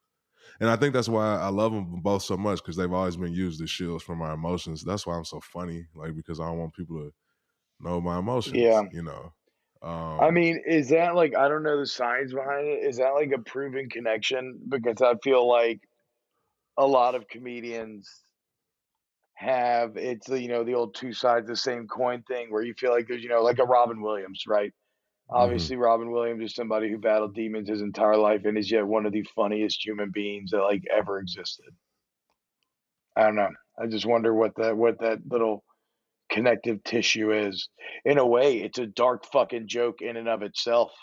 [0.59, 3.33] and i think that's why i love them both so much because they've always been
[3.33, 6.57] used as shields for my emotions that's why i'm so funny like because i don't
[6.57, 7.11] want people to
[7.79, 8.83] know my emotions yeah.
[8.91, 9.31] you know
[9.83, 12.83] I um mean, is that like I don't know the science behind it.
[12.83, 14.59] Is that like a proven connection?
[14.67, 15.81] Because I feel like
[16.77, 18.09] a lot of comedians
[19.37, 22.73] have it's you know the old two sides of the same coin thing where you
[22.75, 24.73] feel like there's you know like a Robin Williams, right?
[25.37, 25.69] mhm.
[25.69, 29.05] Obviously, Robin Williams is somebody who battled demons his entire life and is yet one
[29.05, 31.75] of the funniest human beings that like ever existed.
[33.17, 33.49] I don't know.
[33.79, 35.63] I just wonder what that what that little
[36.31, 37.69] connective tissue is.
[38.05, 40.93] In a way, it's a dark fucking joke in and of itself,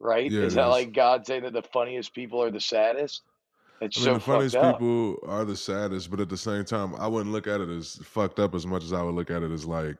[0.00, 0.34] right?
[0.34, 3.22] yeah Is it that is like God saying that the funniest people are the saddest?
[3.80, 6.94] It's I mean, so the funniest people are the saddest, but at the same time,
[6.96, 9.42] I wouldn't look at it as fucked up as much as I would look at
[9.42, 9.96] it as like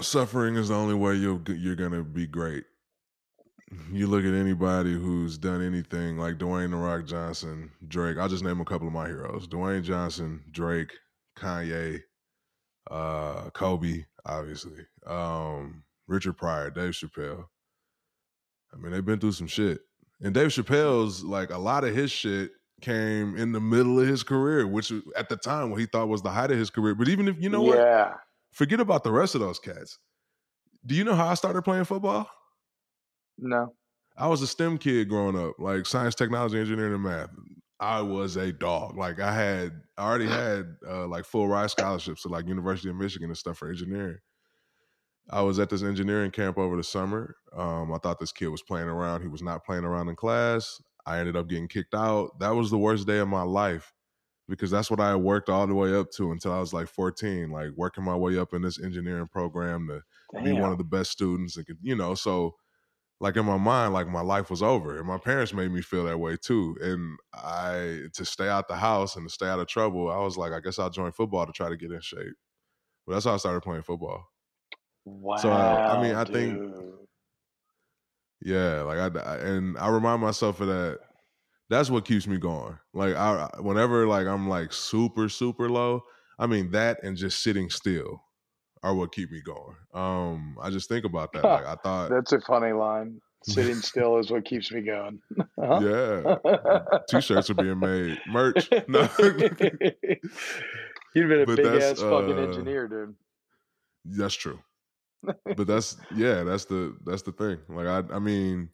[0.00, 2.64] suffering is the only way you'll you're gonna be great.
[3.90, 8.18] You look at anybody who's done anything like Dwayne the Rock Johnson, Drake.
[8.18, 10.92] I'll just name a couple of my heroes: Dwayne Johnson, Drake,
[11.36, 12.00] Kanye,
[12.90, 17.46] uh, Kobe, obviously, um, Richard Pryor, Dave Chappelle.
[18.72, 19.80] I mean, they've been through some shit.
[20.24, 24.22] And Dave Chappelle's like a lot of his shit came in the middle of his
[24.22, 26.94] career, which at the time what he thought was the height of his career.
[26.94, 28.14] But even if you know what, yeah.
[28.50, 29.98] forget about the rest of those cats.
[30.86, 32.28] Do you know how I started playing football?
[33.36, 33.74] No.
[34.16, 37.30] I was a STEM kid growing up, like science, technology, engineering, and math.
[37.78, 38.96] I was a dog.
[38.96, 42.96] Like I had, I already had uh, like full ride scholarships to like University of
[42.96, 44.18] Michigan and stuff for engineering.
[45.30, 47.36] I was at this engineering camp over the summer.
[47.56, 49.22] Um, I thought this kid was playing around.
[49.22, 50.80] He was not playing around in class.
[51.06, 52.38] I ended up getting kicked out.
[52.40, 53.92] That was the worst day of my life
[54.48, 57.50] because that's what I worked all the way up to until I was like 14,
[57.50, 60.02] like working my way up in this engineering program to
[60.42, 62.54] be one of the best students and you know, so
[63.20, 64.98] like in my mind, like my life was over.
[64.98, 66.76] And my parents made me feel that way too.
[66.82, 70.36] And I to stay out the house and to stay out of trouble, I was
[70.36, 72.34] like, I guess I'll join football to try to get in shape.
[73.06, 74.24] But that's how I started playing football.
[75.04, 76.60] Wow, So uh, I mean, I think
[78.44, 81.00] yeah, like I, I and I remind myself of that.
[81.70, 82.78] That's what keeps me going.
[82.92, 86.02] Like I whenever like I'm like super super low,
[86.38, 88.22] I mean that and just sitting still
[88.82, 89.76] are what keep me going.
[89.94, 91.42] Um I just think about that.
[91.42, 93.20] Like I thought That's a funny line.
[93.46, 95.20] Sitting still is what keeps me going.
[95.58, 95.80] Huh?
[95.82, 96.36] yeah,
[97.08, 98.20] t-shirts are being made.
[98.26, 98.68] Merch.
[98.88, 99.08] No.
[99.18, 99.56] You'd
[101.28, 103.14] been a But big ass fucking uh, engineer, dude.
[104.04, 104.58] That's true.
[105.56, 107.58] But that's yeah, that's the that's the thing.
[107.68, 108.70] Like I I mean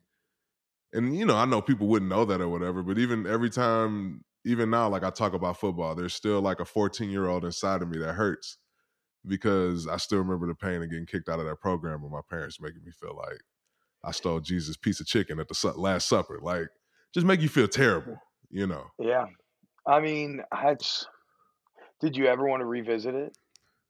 [0.93, 4.25] and you know, I know people wouldn't know that or whatever, but even every time
[4.45, 7.99] even now like I talk about football, there's still like a 14-year-old inside of me
[7.99, 8.59] that hurts
[9.27, 12.23] because I still remember the pain of getting kicked out of that program and my
[12.29, 13.41] parents making me feel like
[14.03, 16.39] I stole Jesus' piece of chicken at the su- Last Supper.
[16.41, 16.69] Like,
[17.13, 18.17] just make you feel terrible,
[18.51, 18.87] you know?
[18.99, 19.27] Yeah.
[19.87, 21.07] I mean, that's.
[22.01, 23.37] Did you ever want to revisit it?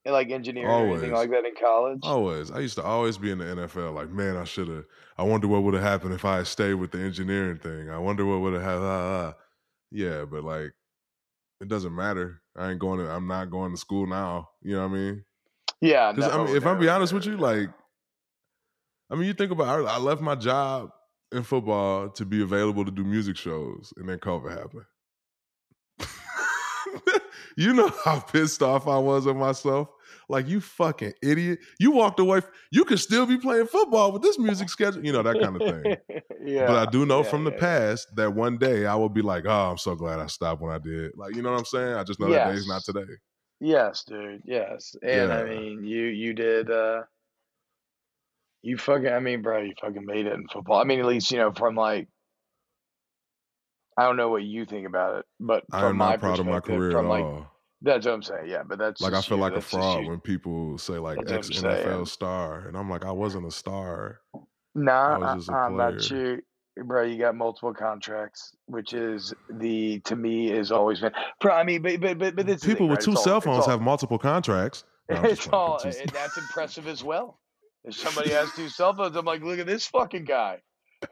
[0.06, 1.28] Like engineering or anything Always.
[1.28, 2.00] like that in college?
[2.02, 2.50] Always.
[2.50, 3.94] I used to always be in the NFL.
[3.94, 4.84] Like, man, I should have.
[5.18, 7.90] I wonder what would have happened if I had stayed with the engineering thing.
[7.90, 8.84] I wonder what would have happened.
[8.84, 9.34] Ah, ah.
[9.90, 10.72] Yeah, but like,
[11.60, 12.40] it doesn't matter.
[12.56, 13.10] I ain't going to.
[13.10, 14.48] I'm not going to school now.
[14.62, 15.24] You know what I mean?
[15.82, 16.12] Yeah.
[16.12, 17.68] Because I no, mean, if I'm be honest with you, like,
[19.10, 19.68] I mean, you think about.
[19.68, 20.90] I, I left my job
[21.32, 24.84] in football to be available to do music shows, and then COVID happened.
[27.56, 29.88] you know how pissed off I was at myself.
[30.28, 31.58] Like you fucking idiot.
[31.80, 32.40] You walked away.
[32.70, 35.04] You could still be playing football with this music schedule.
[35.04, 35.96] You know that kind of thing.
[36.44, 36.66] yeah.
[36.68, 37.60] But I do know yeah, from the yeah, yeah.
[37.60, 40.72] past that one day I will be like, oh, I'm so glad I stopped when
[40.72, 41.12] I did.
[41.16, 41.94] Like, you know what I'm saying?
[41.94, 43.12] I just know that day's not today.
[43.60, 44.42] Yes, dude.
[44.44, 44.94] Yes.
[45.02, 47.02] And I mean, you you did uh
[48.62, 50.80] you fucking I mean, bro, you fucking made it in football.
[50.80, 52.08] I mean, at least, you know, from like
[54.00, 56.60] I don't know what you think about it, but I am not proud of my
[56.60, 57.50] career at like all.
[57.82, 58.48] that's what I'm saying.
[58.48, 59.42] Yeah, but that's Like I feel you.
[59.42, 63.04] like a That's fraud when people say like That's ex NFL star, and I'm like,
[63.04, 64.20] I wasn't a star.
[64.74, 66.42] Nah, I was just a uh-uh, not you.
[66.82, 71.12] Bro, you got multiple contracts, which is the to me is always been.
[71.40, 73.04] Bro, I mean, but but but, but this is the People thing, with right?
[73.04, 74.84] two It's cell phones all, have multiple contracts.
[75.10, 77.38] No, it's all, and that's impressive as well.
[77.84, 80.62] If somebody has two cell phones, I'm like, look at this fucking guy.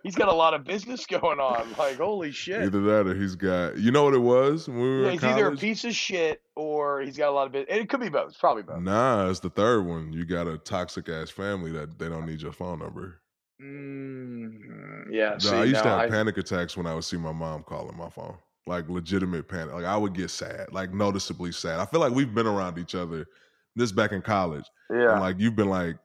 [0.03, 1.67] He's got a lot of business going on.
[1.79, 2.63] Like, holy shit.
[2.63, 3.79] Either that or he's got.
[3.79, 6.43] You know what it was when we were Yeah, he's either a piece of shit
[6.57, 7.77] or he's got a lot of business.
[7.77, 8.29] It could be both.
[8.29, 8.81] It's probably both.
[8.81, 10.13] Nah, it's the third one.
[10.13, 13.21] You got a toxic ass family that they don't need your phone number.
[13.63, 15.31] Mm, yeah.
[15.31, 17.63] No, See, I used to have I, panic attacks when I would see my mom
[17.63, 18.37] calling my phone.
[18.67, 19.75] Like legitimate panic.
[19.75, 21.81] Like I would get sad, like noticeably sad.
[21.81, 23.27] I feel like we've been around each other.
[23.75, 24.65] This back in college.
[24.91, 25.13] yeah.
[25.13, 25.97] And like you've been like,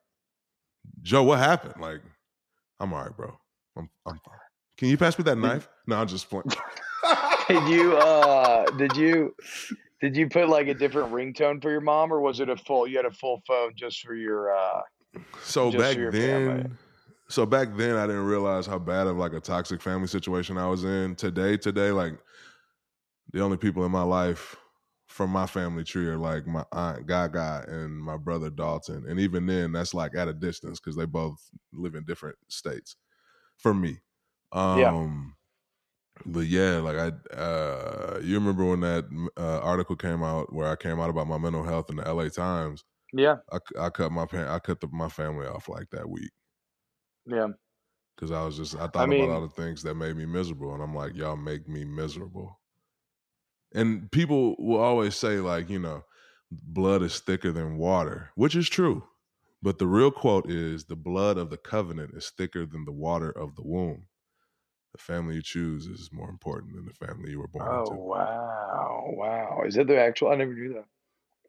[1.02, 1.76] Joe, what happened?
[1.80, 2.02] Like,
[2.80, 3.38] I'm all right, bro.
[3.78, 4.38] I'm I'm fine.
[4.78, 5.70] Can you pass me that knife?
[5.88, 6.46] No, I'm just playing.
[7.50, 9.36] Did you uh did you
[10.00, 12.88] did you put like a different ringtone for your mom or was it a full
[12.88, 14.82] you had a full phone just for your uh
[15.42, 16.72] So back then, family.
[17.28, 20.68] so back then, I didn't realize how bad of like a toxic family situation I
[20.68, 21.16] was in.
[21.16, 22.14] Today, today, like
[23.34, 24.56] the only people in my life
[25.08, 29.46] from my family tree are like my aunt Gaga and my brother Dalton, and even
[29.46, 31.38] then, that's like at a distance because they both
[31.74, 32.96] live in different states.
[33.58, 34.00] For me,
[34.52, 35.10] um, Yeah.
[36.26, 39.06] But yeah, like I, uh, you remember when that
[39.38, 42.30] uh, article came out where I came out about my mental health in the L.A.
[42.30, 42.84] Times?
[43.14, 46.32] Yeah, I, I cut my pa- I cut the, my family off like that week
[47.26, 47.48] yeah.
[48.16, 50.74] because I was just I thought mean- about all the things that made me miserable,
[50.74, 52.60] and I'm like, y'all make me miserable.
[53.74, 56.04] And people will always say like, you know,
[56.52, 59.04] blood is thicker than water, which is true.
[59.64, 63.32] But the real quote is the blood of the covenant is thicker than the water
[63.32, 64.10] of the womb.
[64.94, 68.04] The family you choose is more important than the family you were born Oh into.
[68.06, 69.64] wow, wow.
[69.66, 70.86] Is that the actual I never knew that.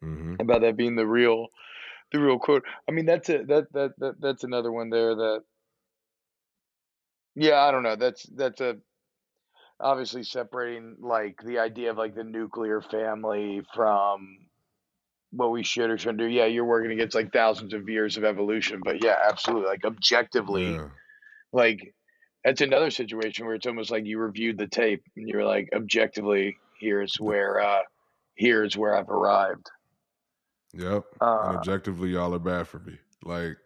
[0.01, 1.49] hmm About that being the real
[2.11, 2.65] the real quote.
[2.87, 5.45] I mean that's a that that, that that's another one there that
[7.35, 7.95] yeah, I don't know.
[7.95, 8.77] That's that's a
[9.79, 14.47] obviously separating like the idea of like the nuclear family from
[15.35, 16.25] what we should or shouldn't do.
[16.25, 19.67] Yeah, you're working against like thousands of years of evolution, but yeah, absolutely.
[19.67, 20.89] Like objectively, Yeah.
[21.51, 21.93] like
[22.43, 26.57] that's another situation where it's almost like you reviewed the tape and you're like objectively
[26.79, 27.81] here's where uh
[28.35, 29.69] here's where I've arrived.
[30.73, 31.03] Yep.
[31.21, 32.97] and Uh objectively, y'all are bad for me.
[33.23, 33.57] Like,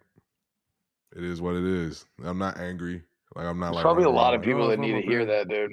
[1.16, 2.06] it is what it is.
[2.24, 3.02] I'm not angry.
[3.36, 5.26] Like, I'm not like probably a lot of like, people "Oh, that need to hear
[5.26, 5.72] that, dude.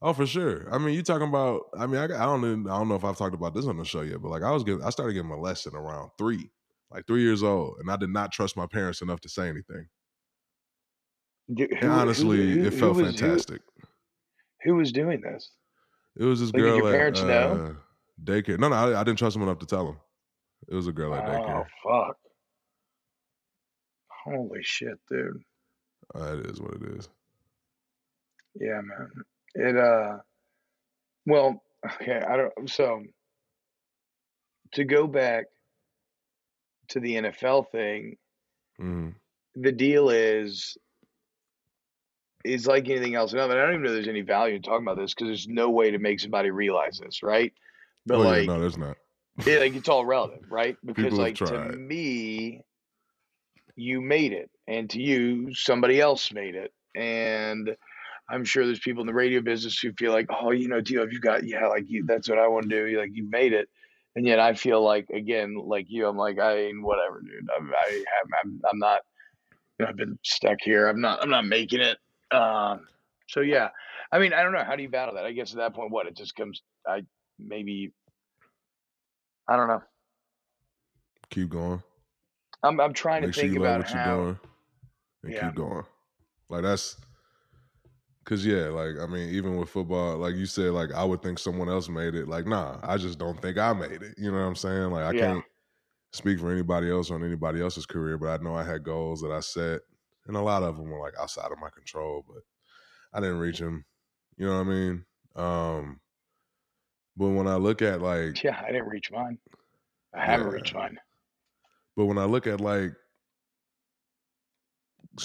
[0.00, 0.72] Oh, for sure.
[0.72, 1.62] I mean, you talking about?
[1.76, 2.44] I mean, I, I don't.
[2.44, 4.42] Even, I don't know if I've talked about this on the show yet, but like,
[4.42, 6.50] I was getting, I started getting molested around three,
[6.92, 9.88] like three years old, and I did not trust my parents enough to say anything.
[11.52, 13.60] Dude, And who- honestly, who- it felt was- fantastic.
[14.64, 15.50] Who, was doing this?
[16.16, 17.76] It was this Like, did girl your at know?
[17.76, 18.58] uh, daycare.
[18.58, 19.96] No, no, I, I didn't trust them enough to tell them.
[20.68, 21.64] It was a girl at daycare.
[21.84, 22.16] Oh fuck.
[24.24, 25.42] Holy shit, dude.
[26.14, 27.08] Uh, it is what it is.
[28.60, 29.10] Yeah, man.
[29.54, 30.18] It uh
[31.26, 33.02] well, okay, I don't so
[34.72, 35.46] to go back
[36.88, 38.16] to the NFL thing,
[38.78, 39.10] hmm
[39.60, 40.76] the deal is
[42.44, 43.32] is like anything else.
[43.32, 45.70] And I don't even know there's any value in talking about this because there's no
[45.70, 47.52] way to make somebody realize this, right?
[48.06, 48.96] But oh like, yeah, no, there's not.
[49.46, 50.76] it, like it's all relative, right?
[50.84, 52.62] Because People like to me,
[53.76, 57.76] you made it, and to you, somebody else made it, and
[58.30, 61.06] I'm sure there's people in the radio business who feel like, oh, you know, Dio,
[61.06, 62.86] you got, yeah, like you, that's what I want to do.
[62.86, 63.68] You like, you made it,
[64.16, 67.48] and yet I feel like, again, like you, I'm like, I ain't whatever, dude.
[67.56, 69.00] I'm, I have, I'm, I'm not.
[69.78, 70.88] you know, I've been stuck here.
[70.88, 71.98] I'm not I'm not making it.
[72.30, 72.86] Um,
[73.28, 73.68] so yeah,
[74.12, 74.64] I mean, I don't know.
[74.64, 75.24] How do you battle that?
[75.24, 76.62] I guess at that point, what it just comes.
[76.86, 77.02] I
[77.38, 77.92] maybe.
[79.48, 79.82] I don't know.
[81.30, 81.82] Keep going.
[82.62, 84.16] I'm I'm trying Make to sure think you love about what you're how.
[84.16, 84.38] doing
[85.24, 85.46] and Yeah.
[85.46, 85.84] keep going.
[86.48, 86.96] Like that's
[88.28, 91.38] cause yeah, like I mean, even with football, like you said, like I would think
[91.38, 92.28] someone else made it.
[92.28, 94.14] Like, nah, I just don't think I made it.
[94.18, 94.90] You know what I'm saying?
[94.90, 95.14] Like I Yeah.
[95.14, 95.44] can't
[96.12, 99.32] speak for anybody else on anybody else's career, but I know I had goals that
[99.32, 99.82] I set,
[100.26, 102.42] and a lot of them were like outside of my control, but
[103.12, 103.86] I didn't reach them.
[104.36, 105.06] You know what I mean?
[105.36, 106.00] Um,
[107.16, 109.38] but when I look at like Yeah, I didn't reach mine.
[110.14, 110.52] I haven't Yeah.
[110.52, 110.98] reached mine.
[111.96, 112.94] But when I look at like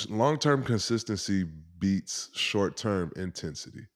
[0.10, 1.46] long term consistency
[1.80, 3.88] beats short term intensity.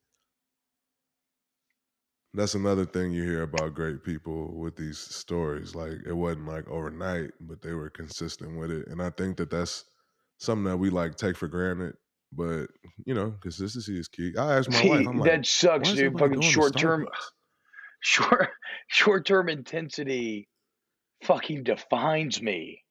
[2.34, 5.74] That's another thing you hear about great people with these stories.
[5.74, 8.88] Like it wasn't like overnight, but they were consistent with it.
[8.88, 9.84] And I think that that's
[10.38, 11.94] something that we like take for granted.
[12.32, 12.66] But
[13.06, 14.34] you know, consistency is key.
[14.38, 16.18] I asked my wife, I'm like, that sucks, dude.
[16.18, 17.08] Fucking short term,
[18.00, 18.50] short
[18.88, 20.48] short term intensity,
[21.24, 22.84] fucking defines me.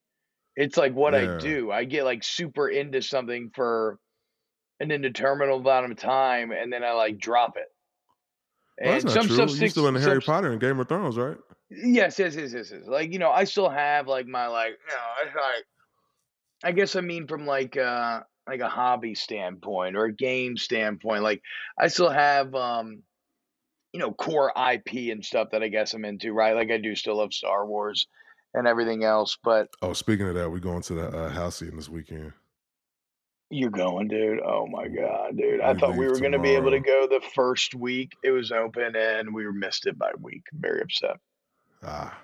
[0.57, 1.37] It's like what Yeah.
[1.37, 1.71] I do.
[1.71, 3.99] I get like super into something for
[4.79, 7.67] an indeterminate amount of time, and then I like drop it.
[8.83, 9.47] Well, that's And not true.
[9.47, 11.37] stuff You still into Harry Potter and Game of Thrones, right?
[11.69, 12.83] Yes, yes, yes, yes, yes.
[12.87, 15.65] Like you know, I still have like my like you know, I like.
[16.63, 21.21] I guess I mean from like uh like a hobby standpoint or a game standpoint.
[21.21, 21.41] Like
[21.77, 23.03] I still have um
[23.93, 26.55] you know core IP and stuff that I guess I'm into, right?
[26.55, 28.07] Like I do still love Star Wars
[28.57, 31.89] and everything else, but Oh, speaking of that, we're going to the uh, Halcyon this
[31.89, 32.33] weekend.
[33.49, 34.39] you're going, dude.
[34.41, 35.61] Oh my god, dude!
[35.61, 38.51] I We thought we were gonna be able to go the first week it was
[38.51, 40.43] open, and we missed it by week.
[40.53, 41.17] Very upset.
[41.83, 42.17] Ah,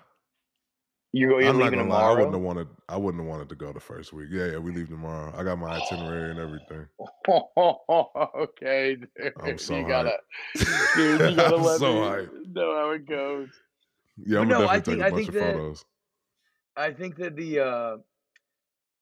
[1.14, 1.40] You go.
[1.40, 2.02] You're I'm not leaving gonna lie.
[2.02, 2.38] I wouldn't tomorrow.
[2.40, 2.68] have wanted.
[2.90, 4.28] I wouldn't have wanted to go the first week.
[4.32, 4.58] Yeah, yeah.
[4.58, 5.32] We leave tomorrow.
[5.38, 6.88] I got my itinerary and everything.
[8.36, 9.34] okay, dude.
[9.44, 9.88] I'm so you hyped.
[9.90, 10.18] gotta,
[10.96, 12.54] dude, you gotta I'm let so me hyped.
[12.54, 13.50] know how it goes.
[14.26, 15.86] Yeah, I'm But gonna no, I definitely think- take I a bunch of that- photos.
[16.76, 17.98] I think that the uh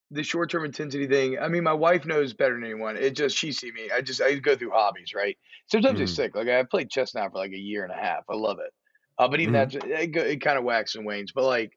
[0.10, 1.40] the short term intensity thing.
[1.40, 2.98] I mean, my wife knows better than anyone.
[2.98, 3.90] It just she see me.
[3.92, 5.38] I just I go through hobbies, right?
[5.68, 6.02] Sometimes Mhm.
[6.02, 6.36] it's sick.
[6.36, 8.24] Like I've played chess now for like a year and a half.
[8.30, 8.72] I love it.
[9.18, 9.54] Uh, but even Mhm.
[9.54, 11.32] that's it, it kind of waxes and wanes.
[11.32, 11.72] But like,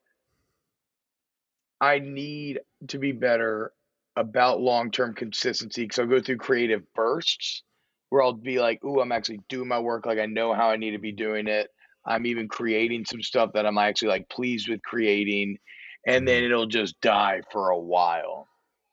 [1.80, 3.72] I need to be better
[4.16, 7.62] about long term consistency because I'll go through creative bursts
[8.10, 10.06] where I'll be like, "Ooh, I'm actually doing my work.
[10.06, 11.68] Like I know how I need to be doing it.
[12.06, 15.58] I'm even creating some stuff that I'm actually like pleased with creating."
[16.06, 18.46] And then it'll just die for a while.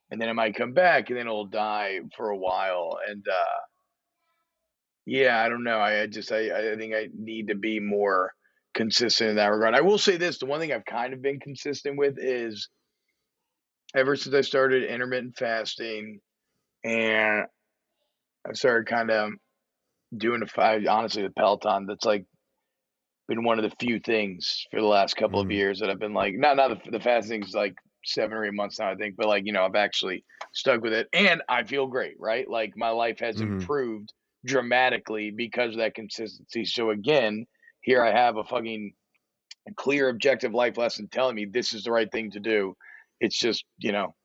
[0.09, 2.97] And then it might come back and then it'll die for a while.
[3.07, 3.59] And uh
[5.05, 5.77] yeah, I don't know.
[5.77, 8.31] I, I just I, I think I need to be more
[8.73, 9.73] consistent in that regard.
[9.75, 12.69] I will say this, the one thing I've kind of been consistent with is
[13.95, 16.19] ever since I started intermittent fasting
[16.83, 17.45] and
[18.47, 19.31] I started kind of
[20.15, 22.25] doing the five honestly the Peloton that's like
[23.27, 25.51] been one of the few things for the last couple of Mhm.
[25.51, 28.53] years that I've been like not not the, the fasting is like seven or eight
[28.53, 31.63] months now I think but like you know I've actually stuck with it and I
[31.63, 32.47] feel great right?
[32.49, 33.41] Like my life has Mhm.
[33.41, 34.13] improved
[34.45, 36.65] dramatically because of that consistency.
[36.65, 37.45] So again
[37.81, 38.93] here I have a fucking
[39.77, 42.75] clear objective life lesson telling me this is the right thing to do.
[43.19, 44.15] It's just you know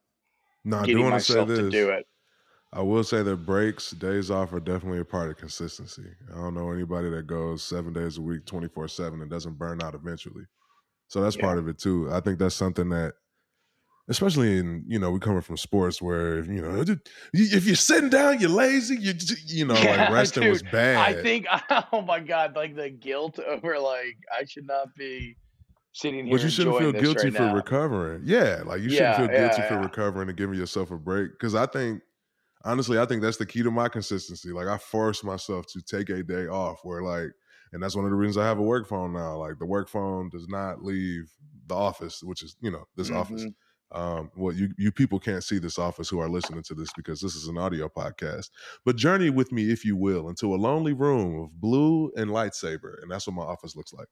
[0.65, 2.07] not getting myself to do it
[2.77, 6.11] I will say that breaks, days off are definitely a part of consistency.
[6.31, 9.83] I don't know anybody that goes seven days a week, 24 7 and doesn't burn
[9.83, 10.45] out eventually.
[11.09, 11.43] So that's Yeah.
[11.43, 12.11] part of it too.
[12.13, 13.15] I think that's something that,
[14.09, 16.85] especially in, you know, we coming from sports where, you know,
[17.33, 19.15] if you're sitting down, you're lazy, you,
[19.47, 21.09] you know, Yeah, like resting was bad.
[21.09, 21.47] I think
[21.93, 25.37] oh my god like the guilt over like I should not be
[25.93, 27.55] sitting here But you shouldn't feel guilty right for now.
[27.55, 28.23] recovering.
[28.25, 31.33] Yeah, like you Yeah, shouldn't feel guilty for recovering and giving yourself a break.
[31.33, 32.03] Because I think,
[32.67, 34.51] honestly, I think that's the key to my consistency.
[34.51, 37.31] Like I force myself to take a day off where like,
[37.73, 39.37] and that's one of the reasons I have a work phone now.
[39.39, 41.31] Like the work phone does not leave
[41.67, 43.45] the office, which is you know this office.
[43.45, 43.55] Mhm.
[43.93, 47.21] Um, well, you you people can't see this office who are listening to this because
[47.21, 48.51] this is an audio podcast.
[48.85, 53.01] But journey with me, if you will, into a lonely room of blue and lightsaber,
[53.03, 54.09] and that's what my office looks like.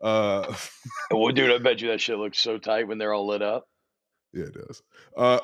[0.00, 0.54] Uh,
[1.10, 3.68] Well, dude, I bet you that shit looks so tight when they're all lit up.
[4.32, 4.82] Yeah, it does.
[5.16, 5.38] Uh,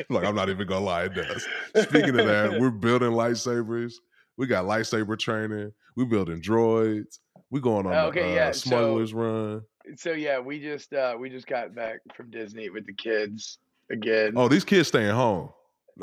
[0.10, 1.46] Look, I'm not even gonna lie, it does.
[1.84, 3.94] Speaking of that, we're building lightsabers.
[4.36, 5.72] We got lightsaber training.
[5.96, 7.18] We're building droids.
[7.50, 9.62] We're going on Okay, the uh, yeah, so- smugglers run.
[9.96, 13.58] so yeah, we just uh we just got back from Disney with the kids
[13.90, 14.34] again.
[14.36, 15.50] Oh, these kids staying home.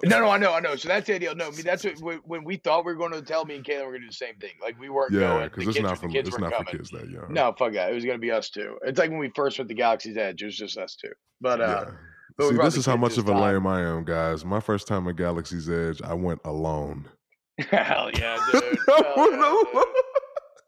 [0.04, 0.76] No, no, I know, I know.
[0.76, 1.36] So that's the ideal.
[1.36, 3.66] No, I mean that's what, when we thought we were going to tell me and
[3.66, 4.52] Caitlin we're going to do the same thing.
[4.62, 5.50] Like we weren't Yeah, going.
[5.50, 7.34] because it's not for kids it's not for kids that young.
[7.34, 7.92] No, fuck that.
[7.92, 8.78] It was going to be us too.
[8.84, 10.42] It's like when we first went to Galaxy's Edge.
[10.42, 11.12] It was just us two.
[11.42, 11.94] But uh, yeah.
[12.38, 14.46] but See, this is how much of a lame I am, guys.
[14.46, 17.08] My first time at Galaxy's Edge, I went alone.
[17.60, 18.78] hell yeah, dude.
[18.88, 19.84] Hell yeah,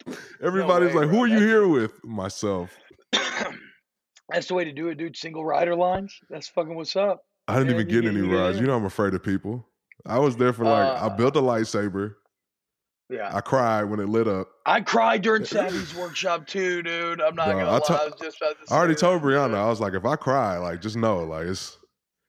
[0.07, 0.17] dude.
[0.41, 2.71] Everybody's way, like, "Who are you here with?" Myself.
[4.29, 5.17] That's the way to do it, dude.
[5.17, 6.15] Single rider lines.
[6.29, 7.21] That's fucking what's up.
[7.49, 8.59] I didn't Yeah, even get any rides.
[8.59, 9.65] You know, I'm afraid of people.
[10.05, 12.15] I was there for like, I Uh, built a lightsaber.
[13.09, 13.35] Yeah.
[13.35, 14.49] I cried when it lit up.
[14.65, 17.19] I cried during Savi's workshop too, dude.
[17.21, 17.81] I'm not gonna I lie.
[17.89, 19.55] I was just about to I already told Brianna.
[19.55, 21.77] I was like, if I cry, like, just know, like, it's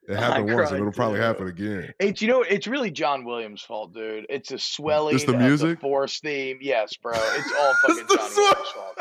[0.08, 1.92] it I happened once, and it'll probably happen again.
[2.00, 4.24] It's you know it's really John Williams' fault, dude.
[4.30, 5.80] It's a swelling the of the music?
[5.80, 6.58] Force theme.
[6.62, 7.12] Yes, bro.
[7.14, 8.34] It's all fucking It's the song.
[8.36, 8.94] Williams' fault.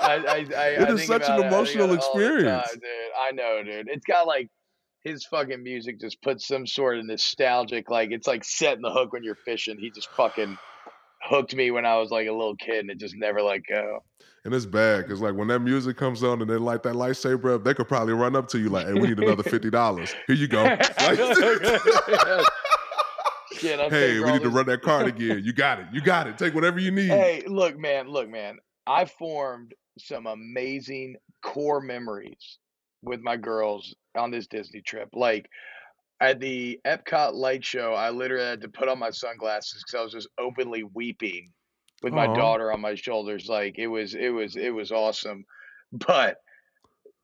[0.00, 1.46] I, I, I, It I is such an about it.
[1.46, 2.70] I think emotional it all time, experience.
[2.74, 2.82] dude.
[3.20, 3.88] I know, dude.
[3.88, 4.48] It's got like
[5.04, 9.12] his fucking music just puts some sort of nostalgic, like it's like setting the hook
[9.12, 9.78] when you're fishing.
[9.78, 10.58] He just fucking
[11.22, 14.02] hooked me when I was like a little kid, and it just never let go.
[14.44, 17.56] And it's bad because, like, when that music comes on and they light that lightsaber
[17.56, 20.14] up, they could probably run up to you like, "Hey, we need another fifty dollars.
[20.26, 20.86] Here you go." Like,
[23.52, 25.42] Shit, I'm hey, we need to run that card again.
[25.42, 25.86] You got it.
[25.92, 26.38] You got it.
[26.38, 27.08] Take whatever you need.
[27.08, 28.58] Hey, look, man, look, man.
[28.86, 32.58] I formed some amazing core memories
[33.02, 35.08] with my girls on this Disney trip.
[35.12, 35.48] Like
[36.20, 40.02] at the Epcot light show, I literally had to put on my sunglasses because I
[40.02, 41.52] was just openly weeping
[42.02, 43.48] with my daughter on my shoulders.
[43.48, 45.44] Like it was, it was, it was awesome.
[45.92, 46.38] But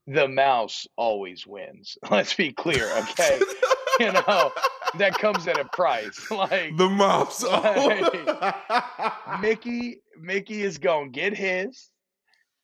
[0.06, 1.96] the mouse always wins.
[2.10, 3.40] Let's be clear, okay?
[4.00, 4.52] you know,
[4.98, 6.26] that comes at a price.
[6.30, 7.44] Like the mouse.
[9.40, 11.90] Mickey, Mickey is gonna get his,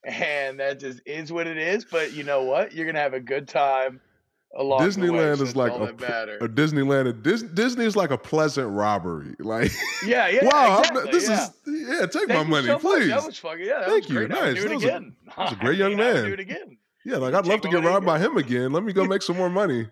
[0.05, 1.84] and that just is what it is.
[1.84, 2.74] But you know what?
[2.74, 4.01] You're gonna have a good time
[4.57, 4.90] along the way.
[5.18, 7.22] Disneyland is like a, that a Disneyland.
[7.22, 9.34] Dis- Disney is like a pleasant robbery.
[9.40, 9.70] Like,
[10.07, 10.44] yeah, yeah.
[10.44, 11.44] wow, exactly, this yeah.
[11.44, 12.01] is yeah.
[12.07, 12.82] Take Thank my money, so much.
[12.82, 13.09] please.
[13.11, 13.80] That was fucking yeah.
[13.80, 14.16] That Thank was you.
[14.16, 14.30] great.
[14.30, 14.55] Nice.
[14.55, 15.16] do That it was a- again.
[15.36, 16.24] was a great young mean, I would man.
[16.24, 16.76] Do it again.
[17.05, 18.72] Yeah, like I'd love to get robbed by him again.
[18.72, 19.88] Let me go make some more money.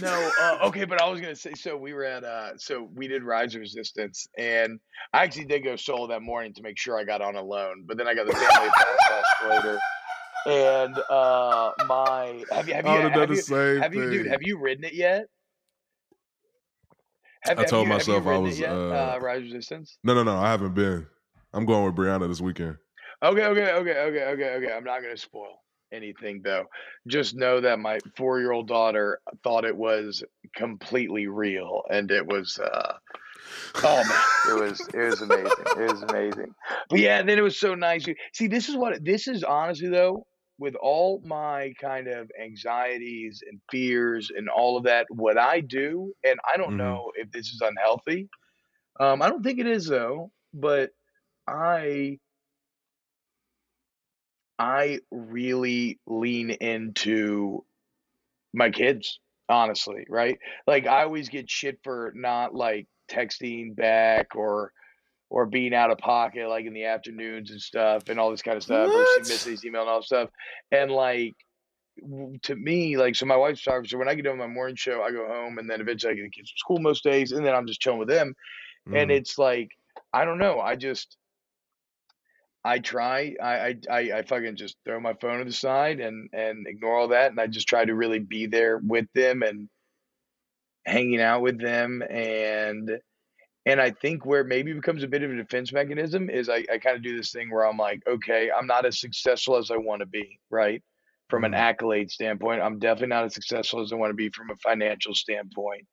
[0.00, 3.06] No, uh, okay, but I was gonna say, so we were at, uh, so we
[3.06, 4.80] did Rise of Resistance, and
[5.12, 7.96] I actually did go solo that morning to make sure I got on alone, but
[7.96, 8.70] then I got the family
[9.06, 9.78] pass later,
[10.46, 14.10] and uh, my have you have you have have done the you, same have you
[14.10, 15.26] dude have you ridden it yet?
[17.44, 19.98] Have, I have told you, myself I was, yet, uh, uh, Rise Resistance.
[20.02, 20.36] no, no, no.
[20.38, 21.06] I haven't been.
[21.52, 22.76] I'm going with Brianna this weekend.
[23.22, 24.72] Okay, okay, okay, okay, okay, okay.
[24.72, 25.58] I'm not gonna spoil
[25.92, 26.66] anything though.
[27.06, 30.24] Just know that my four year old daughter thought it was
[30.56, 32.58] completely real, and it was.
[32.58, 32.94] uh
[33.84, 35.66] Oh man, it was it was amazing.
[35.76, 36.54] It was amazing.
[36.90, 38.06] But yeah, then it was so nice.
[38.34, 40.26] See, this is what this is honestly though,
[40.58, 46.12] with all my kind of anxieties and fears and all of that, what I do,
[46.24, 46.78] and I don't Mhm.
[46.78, 48.28] know if this is unhealthy.
[49.00, 50.90] Um, I don't think it is though, but
[51.48, 52.18] I
[54.62, 57.64] I really lean into
[58.54, 60.38] my kids, honestly, right?
[60.68, 64.72] Like I always get shit for not like texting back or
[65.30, 68.56] or being out of pocket like in the afternoons and stuff and all this kind
[68.56, 69.06] of stuff or What?
[69.06, 70.30] see missing email and all that stuff.
[70.70, 71.34] And like
[72.42, 74.76] to me, like so my wife's talking, so when I get done with my morning
[74.76, 77.32] show, I go home and then eventually I get the kids from school most days
[77.32, 78.34] and then I'm just chilling with them.
[78.92, 79.12] And Mhm.
[79.12, 79.70] it's like,
[80.12, 81.18] I don't know, I just
[82.64, 83.34] I try.
[83.42, 86.96] I, I I I fucking just throw my phone to the side and and ignore
[86.98, 89.68] all that, and I just try to really be there with them and
[90.84, 93.00] hanging out with them, and
[93.66, 96.78] and I think where maybe becomes a bit of a defense mechanism is I I
[96.78, 99.76] kind of do this thing where I'm like, okay, I'm not as successful as I
[99.78, 100.82] want to be, right?
[101.30, 101.54] From an Mhm.
[101.54, 105.14] accolade standpoint, I'm definitely not as successful as I want to be from a financial
[105.14, 105.86] standpoint.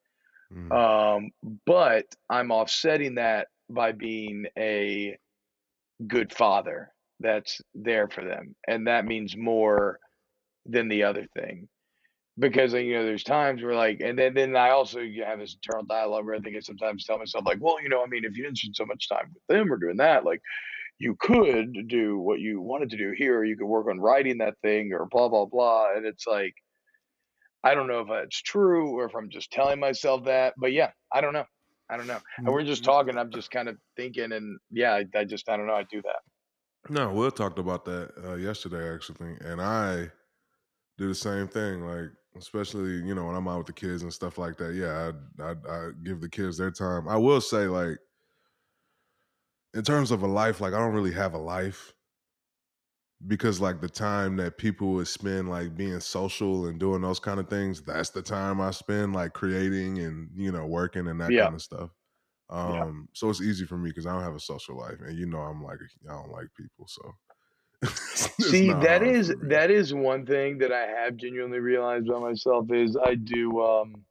[0.50, 0.78] Mhm.
[0.78, 1.32] Um,
[1.66, 5.18] but I'm offsetting that by being a
[6.08, 8.56] good father that's there for them.
[8.68, 10.00] And that means more
[10.66, 11.68] than the other thing.
[12.38, 15.56] Because uh, you know, there's times where like, and then then I also have this
[15.56, 18.24] internal dialogue where I think I sometimes tell myself like, well, you know, I mean,
[18.24, 20.42] if you didn't spend so much time with them or doing that, like,
[21.00, 24.38] you could do what you wanted to do here, or you could work on writing
[24.38, 25.94] that thing, or blah blah blah.
[25.96, 26.54] And it's like,
[27.64, 30.92] I don't know if that's true or if I'm just telling myself that, but yeah,
[31.12, 31.46] I don't know.
[31.90, 32.20] I don't know.
[32.38, 33.18] And we're just talking.
[33.18, 35.74] I'm just kind of thinking, and yeah, I, I just I don't know.
[35.74, 36.92] I do that.
[36.92, 40.10] No, Will talked about that uh, yesterday actually, and I
[40.98, 41.82] do the same thing.
[41.86, 44.74] Like, especially you know when I'm out with the kids and stuff like that.
[44.76, 45.12] Yeah,
[45.42, 47.08] I I, I give the kids their time.
[47.08, 47.98] I will say like,
[49.74, 51.94] in terms of a life, like I don't really have a life.
[53.28, 57.40] Because like the time that people would spend like being social and doing those kind
[57.40, 61.36] of things, that's the time I spend like creating and you know working and that
[61.36, 61.42] Yeah.
[61.42, 61.92] kind of stuff.
[62.50, 62.86] Um, Yeah.
[63.14, 65.40] so it's easy for me because I don't have a social life, and you know
[65.40, 67.14] I'm like I don't like people, so.
[68.42, 72.98] See, that is that is one thing that I have genuinely realized about myself is
[72.98, 74.06] I do um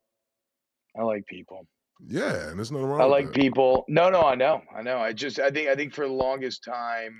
[0.96, 1.66] I like people.
[2.06, 3.00] yeah, and there's nothing wrong.
[3.00, 3.84] I like people.
[3.88, 4.62] No, no, I know.
[4.74, 4.98] I know.
[4.98, 7.14] I just I think I think for the longest time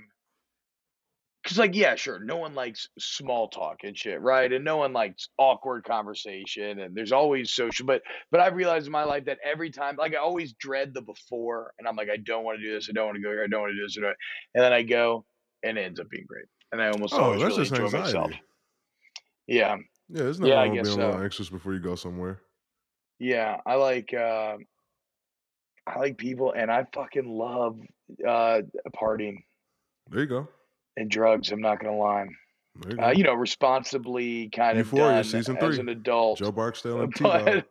[1.49, 4.53] cuz like yeah, sure, no one likes small talk and shit, right?
[4.53, 8.93] And no one likes awkward conversation and there's always social but but I've realized in
[8.93, 12.19] my life that every time like I always dread the before and I'm like I
[12.19, 13.77] don't want to do this, I don't want to go here, I don't want to
[13.77, 14.15] do this, and
[14.55, 15.27] then I go
[15.63, 16.47] and it ends up being great.
[16.73, 18.31] And I almost Oh, always that's really just enjoy myself.
[18.31, 18.41] anxiety.
[19.47, 19.77] Yeah.
[20.09, 21.95] Yeah, there's nothing Yeah, I wrong with guess being a little anxious before you go
[21.95, 22.43] somewhere.
[23.19, 24.59] Yeah, I like uh,
[25.87, 27.81] I like people, and I fucking love
[28.27, 28.63] uh,
[28.95, 29.39] partying
[30.11, 30.49] There you go.
[30.99, 31.51] And drugs.
[31.51, 32.27] I'm not gonna lie.
[32.89, 32.99] You.
[33.03, 35.81] Uh, you know, responsibly kind of Euphoria done season as three.
[35.81, 36.39] an adult.
[36.39, 37.67] Joe Barksdale and but,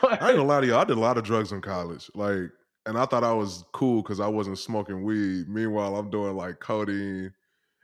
[0.00, 0.76] but I ain't gonna lie to you.
[0.76, 2.10] I did a lot of drugs in college.
[2.14, 2.50] Like,
[2.86, 5.48] and I thought I was cool because I wasn't smoking weed.
[5.48, 7.32] Meanwhile, I'm doing like codeine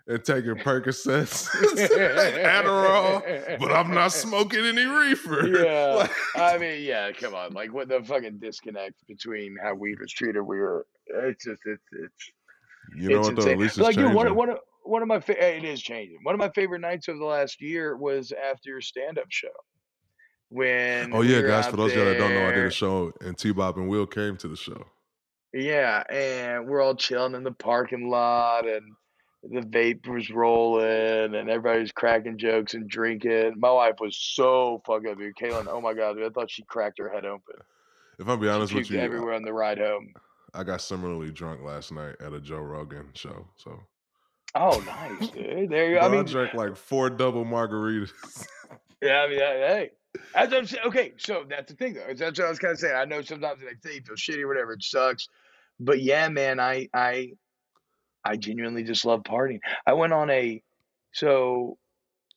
[0.07, 1.49] and taking Percocets,
[2.45, 5.47] Adderall, but I'm not smoking any reefer.
[5.47, 9.99] Yeah, Like, I mean, yeah, come on, like what the fucking disconnect between how weed
[10.01, 10.43] was treated.
[10.43, 12.31] We were, it's just, it's, it's
[12.97, 13.43] you know it's what though?
[13.43, 13.53] insane.
[13.53, 14.15] At least it's like, changing.
[14.15, 16.19] one, one, of- one of my fa- eh, it is changing.
[16.23, 19.49] One of my favorite nights of the last year was after your stand-up show.
[20.51, 21.67] When oh yeah, were guys.
[21.67, 24.07] For those of you that don't know, I did a show, and T-Bob and Will
[24.07, 24.85] came to the show.
[25.53, 28.83] Yeah, and we're all chilling in the parking lot, and
[29.43, 33.55] the vape was rolling, and everybody was cracking jokes and drinking.
[33.57, 35.35] My wife was so fucked up, dude.
[35.35, 37.57] Kaylin, oh my god, dude, I thought she cracked her head open.
[38.19, 40.13] If I'm be honest with you, everywhere on the ride home.
[40.55, 43.47] I got similarly drunk last night at a Joe Rogan show.
[43.57, 43.81] So
[44.55, 45.69] Oh, nice, dude.
[45.69, 46.01] There you go.
[46.01, 48.47] I I, drank like four double margaritas.
[49.03, 49.91] Yeah, I mean, hey,
[50.35, 52.15] as I'm saying, okay, so that's the thing, though.
[52.17, 52.95] That's what I was kind of saying.
[52.97, 55.29] I know sometimes they say you feel shitty or whatever, it sucks,
[55.79, 57.33] but yeah, man, I, I,
[58.25, 59.61] I genuinely just love partying.
[59.87, 60.63] I went on a,
[61.13, 61.77] so,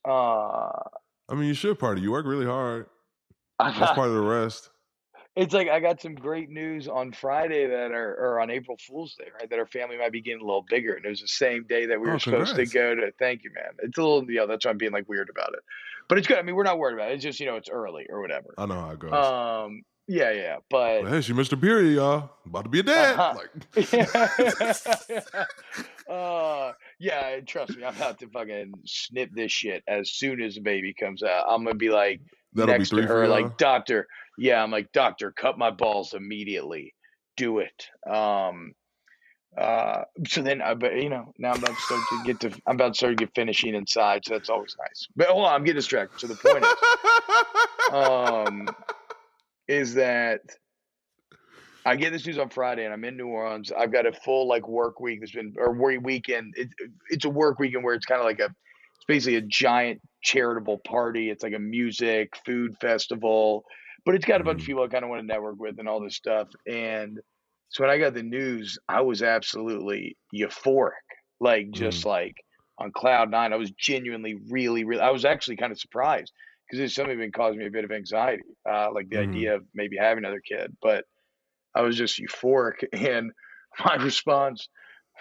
[0.06, 0.72] uh,
[1.30, 2.02] I mean, you should party.
[2.02, 2.88] You work really hard.
[3.60, 4.70] That's part of the rest.
[5.38, 9.16] It's like I got some great news on Friday that are, or on April Fool's
[9.16, 9.50] Day, right?
[9.50, 11.86] That our family might be getting a little bigger, and it was the same day
[11.86, 12.72] that we Oh, were supposed congrats.
[12.72, 13.12] to go to.
[13.20, 13.72] Thank you, man.
[13.84, 15.60] It's a little, yeah, that's why I'm being like weird about it,
[16.10, 16.38] but it's good.
[16.38, 17.16] I mean, we're not worried about it.
[17.16, 18.54] It's just you know, it's early or whatever.
[18.58, 19.14] I know how it goes.
[19.14, 22.30] Um, yeah, yeah, but But hey, she missed her period, y'all.
[22.46, 23.20] About to be a dad.
[23.20, 23.36] Uh-huh.
[23.76, 23.94] Like,
[26.10, 30.62] uh, yeah, trust me, I'm about to fucking snip this shit as soon as the
[30.62, 31.46] baby comes out.
[31.50, 32.22] I'm gonna be like
[32.58, 34.08] that'll be next to her, like doctor.
[34.38, 36.94] Yeah, I'm like doctor, cut my balls immediately.
[37.38, 37.88] Do it.
[38.10, 38.74] Um.
[39.58, 40.04] Uh.
[40.28, 42.62] So then, I but you know, now I'm about to start to get to.
[42.68, 45.08] I'm about to start to get finishing inside, so that's always nice.
[45.16, 46.20] But hold on, I'm getting distracted.
[46.20, 48.68] So the point is, um,
[49.68, 50.42] is that
[51.88, 53.72] I get this news on Friday, and I'm in New Orleans.
[53.72, 55.22] I've got a full like work week.
[55.22, 56.54] That's been or work weekend.
[56.58, 56.68] It,
[57.10, 58.50] it's a work weekend where it's kind of like a,
[59.08, 61.30] basically a giant charitable party.
[61.30, 63.64] It's like a music food festival,
[64.06, 64.68] but it's got a bunch of Mhm.
[64.68, 66.50] people I kind of want to network with and all this stuff.
[66.68, 67.20] And
[67.70, 70.92] so when I got the news, I was absolutely euphoric,
[71.40, 72.36] like just like
[72.80, 73.54] on cloud nine.
[73.54, 75.02] I was genuinely, really, really.
[75.02, 76.32] I was actually kind of surprised
[76.68, 79.18] because it's something been causing me a bit of anxiety, uh, like the Mhm.
[79.18, 80.76] idea of maybe having another kid.
[80.82, 81.06] But
[81.76, 83.32] I was just euphoric, and
[83.84, 84.68] my response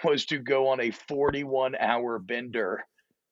[0.03, 2.83] was to go on a 41 hour bender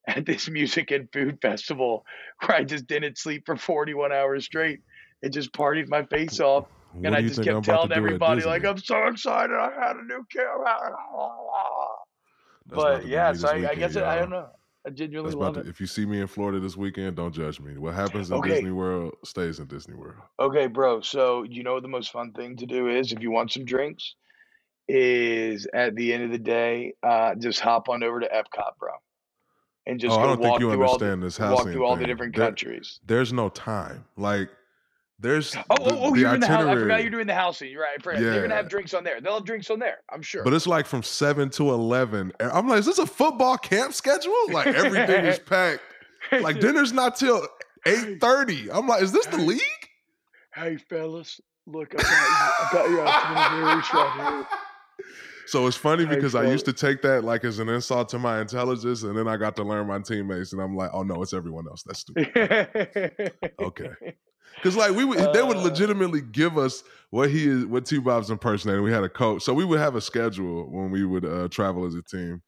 [0.07, 2.05] at this music and food festival
[2.45, 4.81] where I just didn't sleep for 41 hours straight
[5.23, 6.65] and just partied my face off.
[6.93, 9.95] What and I just think I'm kept telling everybody, like, I'm so excited, I had
[9.97, 10.45] a new kid.
[12.67, 14.47] That's about to but yeah, so I, I guess I, I don't know.
[14.87, 15.67] I genuinely love to, it.
[15.67, 17.75] if you see me in Florida this weekend, don't judge me.
[17.77, 18.49] What happens in Okay.
[18.49, 20.15] Disney World stays in Disney World.
[20.39, 21.01] Okay, bro.
[21.01, 23.65] So you know what the most fun thing to do is if you want some
[23.65, 24.15] drinks,
[24.87, 28.91] is at the end of the day, uh, just hop on over to Epcot, bro,
[29.87, 31.39] and oh, just oh, go I don't walk think you through all the understand this
[31.39, 32.99] walk housing through all the different There- countries.
[33.05, 34.05] There's no time.
[34.17, 34.49] Like,
[35.19, 36.65] there's Oh, oh the, oh, oh the you're in the house.
[36.65, 37.71] I forgot you're doing the Halcyon.
[37.71, 38.01] You're right.
[38.03, 38.19] Forgot.
[38.21, 39.21] They're gonna have drinks on there.
[39.21, 39.99] They'll have drinks on there.
[40.11, 40.43] I'm sure.
[40.43, 42.33] But it's like from seven to eleven.
[42.39, 44.33] I'm like, is this a football camp schedule?
[44.51, 45.81] Like everything is packed.
[46.31, 47.47] Like dinner's not till
[47.85, 48.69] eight thirty.
[48.71, 49.61] I'm like, is this the league?
[50.53, 52.11] hey, fellas, look, I got you.
[52.17, 54.47] I got your itineraries right here.
[55.47, 58.41] So it's funny because I used to take that like as an insult to my
[58.41, 61.33] intelligence, and then I got to learn my teammates, and I'm like, oh no, it's
[61.33, 61.83] everyone else.
[61.83, 63.31] That's stupid.
[63.59, 63.89] Okay.
[64.55, 65.63] Because like we would, they would Uh.
[65.63, 68.83] legitimately give us what he is, what T Bob's impersonating.
[68.83, 71.85] We had a coach, so we would have a schedule when we would uh, travel
[71.85, 72.41] as a team,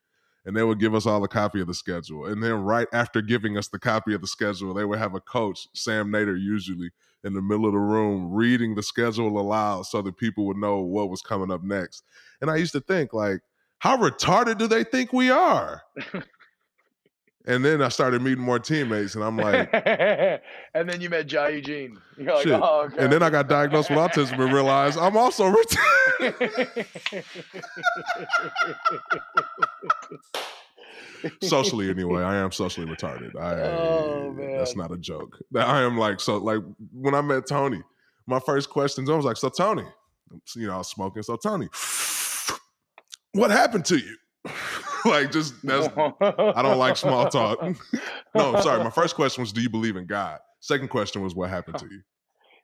[0.47, 2.25] and they would give us all a copy of the schedule.
[2.27, 5.19] And then right after giving us the copy of the schedule, they would have a
[5.19, 6.89] coach, Sam Nader usually,
[7.25, 10.79] in the middle of the room reading the schedule aloud so that people would know
[10.79, 12.03] what was coming up next.
[12.39, 13.41] And I used to think like,
[13.79, 15.81] how retarded do they think we are?
[17.45, 19.69] and then I started meeting more teammates, and I'm like,
[20.73, 21.97] and then you met Jai Eugene.
[22.17, 22.53] You're like, Shit.
[22.61, 23.03] oh, okay.
[23.03, 25.53] and then I got diagnosed with autism and realized I'm also
[26.21, 27.25] retarded.
[31.41, 33.35] Socially anyway i am socially retarded.
[33.39, 35.37] I Oh, that's not a joke.
[35.55, 36.61] I am like so like
[36.93, 37.81] when i met tony
[38.27, 39.85] my first questions i was like so tony
[40.55, 41.67] you know i was smoking so tony
[43.33, 44.15] what happened to you?
[45.05, 47.59] Like just that's i don't like small talk.
[48.35, 50.39] No i'm sorry my first question was do you believe in god?
[50.59, 52.01] Second question was what happened to you?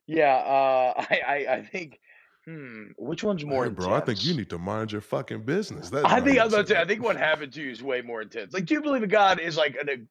[0.07, 1.99] Yeah, uh, I, I, I think.
[2.45, 5.89] Hmm, which one's more Hey, bro i think you need to mind your fucking business
[5.91, 6.81] That- I think I was about to say.
[6.81, 8.53] I think what happened to you is way more intense.
[8.53, 9.39] Like, do you believe in God?
[9.39, 10.07] Is like an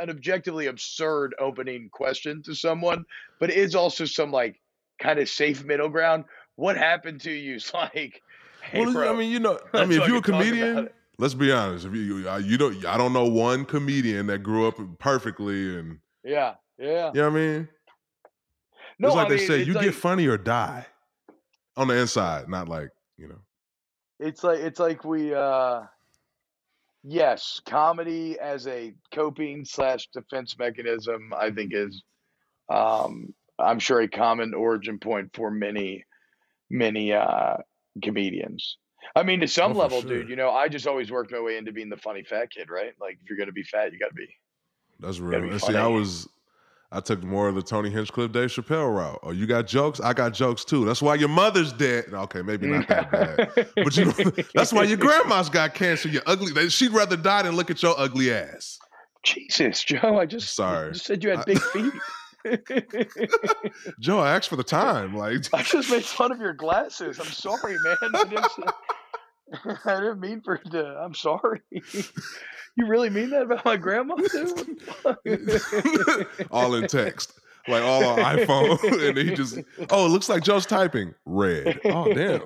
[0.00, 3.04] an objectively absurd opening question to someone,
[3.40, 4.60] but it is also some like
[5.00, 6.24] kind of safe middle ground.
[6.54, 7.56] What happened to you?
[7.56, 8.22] Is like,
[8.62, 10.44] hey, well, bro, I mean, you know, I mean, if you're a fucking talk about
[10.44, 11.84] comedian, let's be honest.
[11.86, 15.76] If you, you, I- you don't, I don't know one comedian that grew up perfectly,
[15.76, 17.10] and yeah, yeah.
[17.12, 17.68] you know what I mean.
[19.00, 20.86] No, it's like I they mean, say, you like, get funny or die
[21.76, 23.38] on the inside, not like you know.
[24.20, 25.82] it's like it's like we uh
[27.04, 32.02] yes comedy as a coping slash defense mechanism i think is
[32.70, 36.04] um i'm sure a common origin point for many
[36.70, 37.56] many uh
[38.04, 38.78] comedians
[39.16, 40.08] i mean to some Oh, level sure.
[40.10, 42.70] dude you know i just always worked my way into being the funny fat kid
[42.70, 44.28] right like if you're gonna be fat you gotta be
[45.00, 45.52] That's gotta real.
[45.52, 46.28] be see, I was,
[46.94, 49.18] I took more of the Tony Hinchcliffe, Dave Chappelle route.
[49.22, 49.98] Oh, you got jokes?
[50.00, 50.84] I got jokes too.
[50.84, 52.04] That's why your mother's dead.
[52.12, 53.68] Okay, maybe not that bad.
[53.76, 54.12] But you know,
[54.54, 56.08] that's why your grandma's got cancer.
[56.10, 56.68] You're ugly.
[56.68, 58.78] She'd rather die than look at your ugly ass.
[59.22, 60.92] jesus joe i just Sorry.
[60.92, 61.92] just said you had big feet
[64.00, 65.14] Joe, I asked for the time.
[65.14, 67.20] Like, I just made fun of your glasses.
[67.20, 67.96] I'm sorry, man.
[69.84, 70.84] I didn't, mean for it to.
[70.84, 71.60] I'm sorry.
[72.74, 74.80] You really mean that about my grandma, dude?
[76.50, 77.38] all in text,
[77.68, 79.58] like all on iPhone, and he just,
[79.90, 81.78] oh, it looks like Joe's typing red.
[81.84, 82.40] Oh, damn.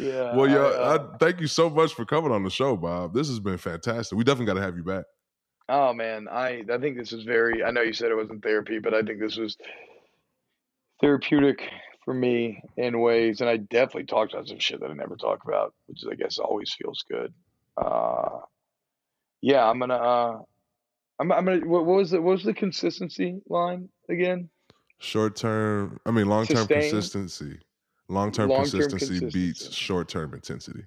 [0.00, 0.34] yeah.
[0.34, 3.14] Well, I, uh, I, thank you so much for coming on the show, Bob.
[3.14, 4.18] This has been fantastic.
[4.18, 5.04] We definitely got to have you back.
[5.68, 7.62] oh man, I I think this is very.
[7.62, 9.56] I know you said it wasn't therapy, but I think this was
[11.00, 11.62] therapeutic
[12.06, 15.44] for me in ways, and I definitely talked about some shit that I never talk
[15.44, 17.34] about, which is, I guess always feels good.
[17.76, 18.38] Uh,
[19.42, 19.94] yeah, I'm gonna.
[19.94, 20.38] Uh,
[21.18, 21.66] I'm, I'm gonna.
[21.66, 24.48] What, what was the what was the consistency line again?
[24.98, 27.58] Short term, I mean, long term consistency.
[28.08, 30.84] Long term Long-term consistency beats short term intensity.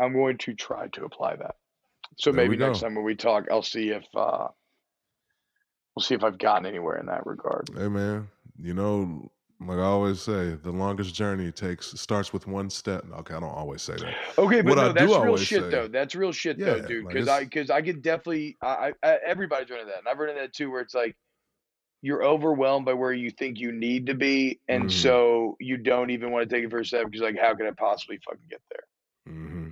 [0.00, 1.54] I'm going to try to apply that.
[2.18, 4.48] So There maybe next time when we talk, I'll see if uh,
[5.98, 7.68] we'll see if I've gotten anywhere in that regard.
[7.76, 9.28] Hey, man, you know,
[9.60, 13.04] like I always say, the longest journey takes starts with one step.
[13.18, 14.14] Okay, I don't always say that.
[14.38, 15.88] Okay, but What no, I that's real shit say- though.
[15.88, 17.04] That's real shit though, Yeah, dude.
[17.04, 20.06] like Because I it's- because I could definitely I, I I- everybody's running that, and
[20.08, 21.16] I've run into that too, where it's like
[22.00, 24.92] you're overwhelmed by where you think you need to be, and Mhm.
[24.92, 27.66] so you don't even want to take it for a step because like how could
[27.66, 28.84] I possibly fucking get there?
[29.34, 29.70] hmm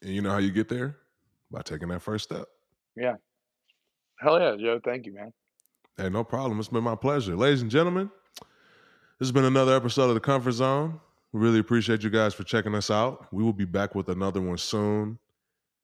[0.00, 0.96] And you know how you get there?
[1.50, 2.48] By taking that first step.
[4.22, 4.80] Hell yeah, Joe.
[4.84, 5.32] Thank you, man.
[5.96, 6.58] Hey, no problem.
[6.60, 7.34] It's been my pleasure.
[7.36, 8.10] Ladies and gentlemen,
[9.18, 11.00] this has been another episode of The Comfort Zone.
[11.32, 13.26] We really appreciate you guys for checking us out.
[13.32, 15.18] We will be back with another one soon.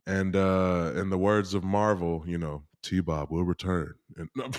[0.07, 3.95] And uh in the words of Marvel, you know, T Bob will return.
[4.17, 4.31] And,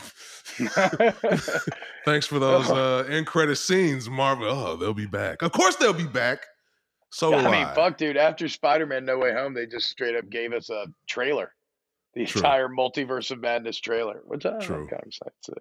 [2.05, 4.47] thanks for those uh end credit scenes, Marvel.
[4.47, 5.41] Oh, they'll be back.
[5.41, 6.45] Of course they'll be back.
[7.11, 7.73] So I mean, I.
[7.73, 8.17] fuck, dude.
[8.17, 11.51] After Spider-Man: No Way Home, they just straight up gave us a trailer,
[12.13, 12.39] the True.
[12.39, 14.87] entire Multiverse of Madness trailer, which I, I'm True.
[14.87, 15.53] kind of excited to.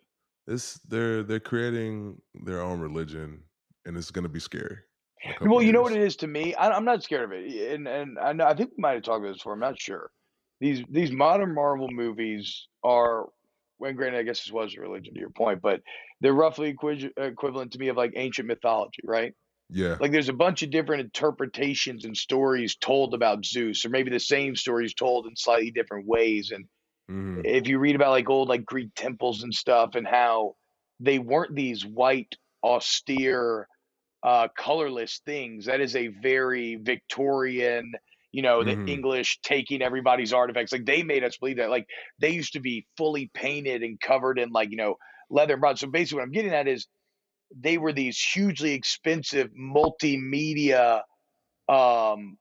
[0.46, 3.42] It's they're they're creating their own religion
[3.84, 4.78] and it's gonna be scary.
[5.24, 6.54] in a couple Well, you know what it is to me.
[6.54, 9.02] I, I'm not scared of it, and and I, know, I think we might have
[9.02, 9.54] talked about this before.
[9.54, 10.10] I'm not sure.
[10.60, 13.26] These these modern Marvel movies are,
[13.76, 15.80] when granted, I guess this was a religion to your point, but
[16.20, 19.34] they're roughly equi- equivalent to me of like ancient mythology, right?
[19.70, 20.00] Yeah.
[20.00, 24.20] Like there's a bunch of different interpretations and stories told about Zeus, or maybe the
[24.20, 26.66] same stories told in slightly different ways, and
[27.08, 27.44] Mhm.
[27.44, 30.56] if you read about like old like Greek temples and stuff and how
[31.00, 33.68] they weren't these white austere
[34.24, 37.92] uh colorless things that is a very Victorian
[38.32, 38.86] you know the Mhm.
[38.86, 41.86] English taking everybody's artifacts like they made us believe that like
[42.20, 44.96] they used to be fully painted and covered in like you know
[45.30, 46.88] leather and bronze so basically what I'm getting at is
[47.54, 51.02] they were these hugely expensive multimedia
[51.68, 52.38] um,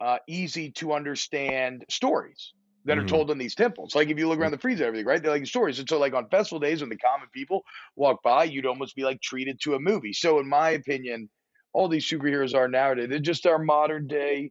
[0.00, 2.54] uh, easy to understand stories
[2.86, 2.98] that Mhm.
[2.98, 3.94] are told in these temples.
[3.94, 5.22] Like if you look around the frieze everything, right?
[5.22, 5.78] They're like stories.
[5.78, 7.62] And so like on festival days when the common people
[7.96, 10.12] walk by, you'd almost be like treated to a movie.
[10.14, 11.30] So in my opinion,
[11.72, 14.50] all these superheroes are nowadays, they're just our modern day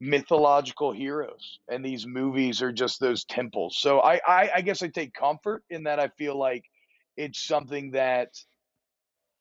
[0.00, 1.60] mythological heroes.
[1.68, 3.78] And these movies are just those temples.
[3.78, 6.64] So I I, I guess I take comfort in that I feel like
[7.16, 8.30] it's something that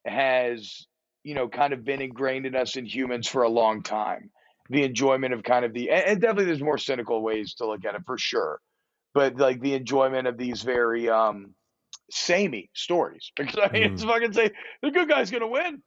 [0.06, 0.86] has,
[1.24, 4.30] you know, kind of been ingrained in us in humans for a long time.
[4.70, 7.96] The enjoyment of kind of the and, definitely there's more cynical ways to look at
[7.96, 8.60] it for sure.
[9.14, 11.54] But like the enjoyment of these very um
[12.10, 13.32] samey stories.
[13.38, 14.52] Because i mean it's fucking say
[14.82, 15.82] the good guy's gonna win.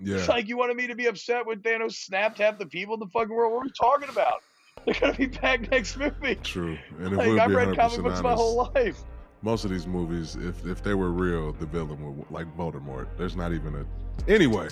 [0.00, 0.16] Yeah.
[0.16, 3.00] it's like you wanted me to be upset when thanos snapped half the people in
[3.00, 3.52] the fucking world?
[3.52, 4.42] What are we talking about?
[4.86, 6.36] They're gonna be back next movie.
[6.36, 6.78] True.
[6.98, 9.04] And like i've read 100% comic books my whole life
[9.42, 13.08] most of these movies, if if they were real, the villain would like Voldemort.
[13.16, 14.30] There's not even a.
[14.30, 14.68] Anyway,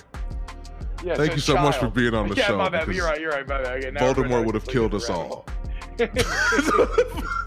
[1.03, 3.19] yeah, Thank you so much for being on the yeah, show, my bad you're right
[3.19, 5.45] you're right my bad okay, Voldemort would have killed us all.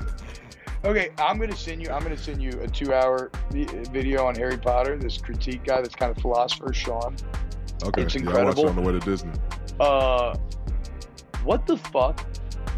[0.84, 1.88] Okay, I'm gonna send you.
[1.90, 4.98] I'm gonna send you a two-hour video on Harry Potter.
[4.98, 7.16] This critique guy, that's kind of philosopher, Shaun.
[7.84, 8.34] Okay, It's incredible.
[8.34, 9.32] yeah, I watched it on the way to Disney.
[9.80, 10.36] Uh,
[11.42, 12.26] what the fuck,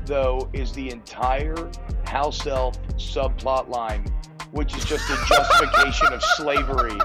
[0.04, 1.56] though, is the entire
[2.04, 4.04] house elf subplot line,
[4.52, 6.98] which is just a justification of slavery,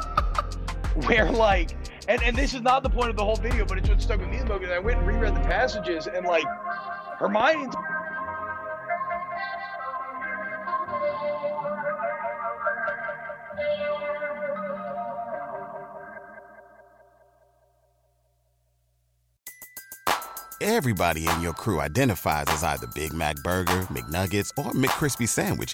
[1.05, 1.75] where like,
[2.07, 4.19] and and this is not the point of the whole video, but it's what stuck
[4.19, 4.65] with me the most.
[4.65, 6.45] I went and reread the passages, and like,
[7.17, 7.75] Hermione's
[20.63, 25.73] Everybody in your crew identifies as either Big Mac Burger, McNuggets, or McCrispy Sandwich.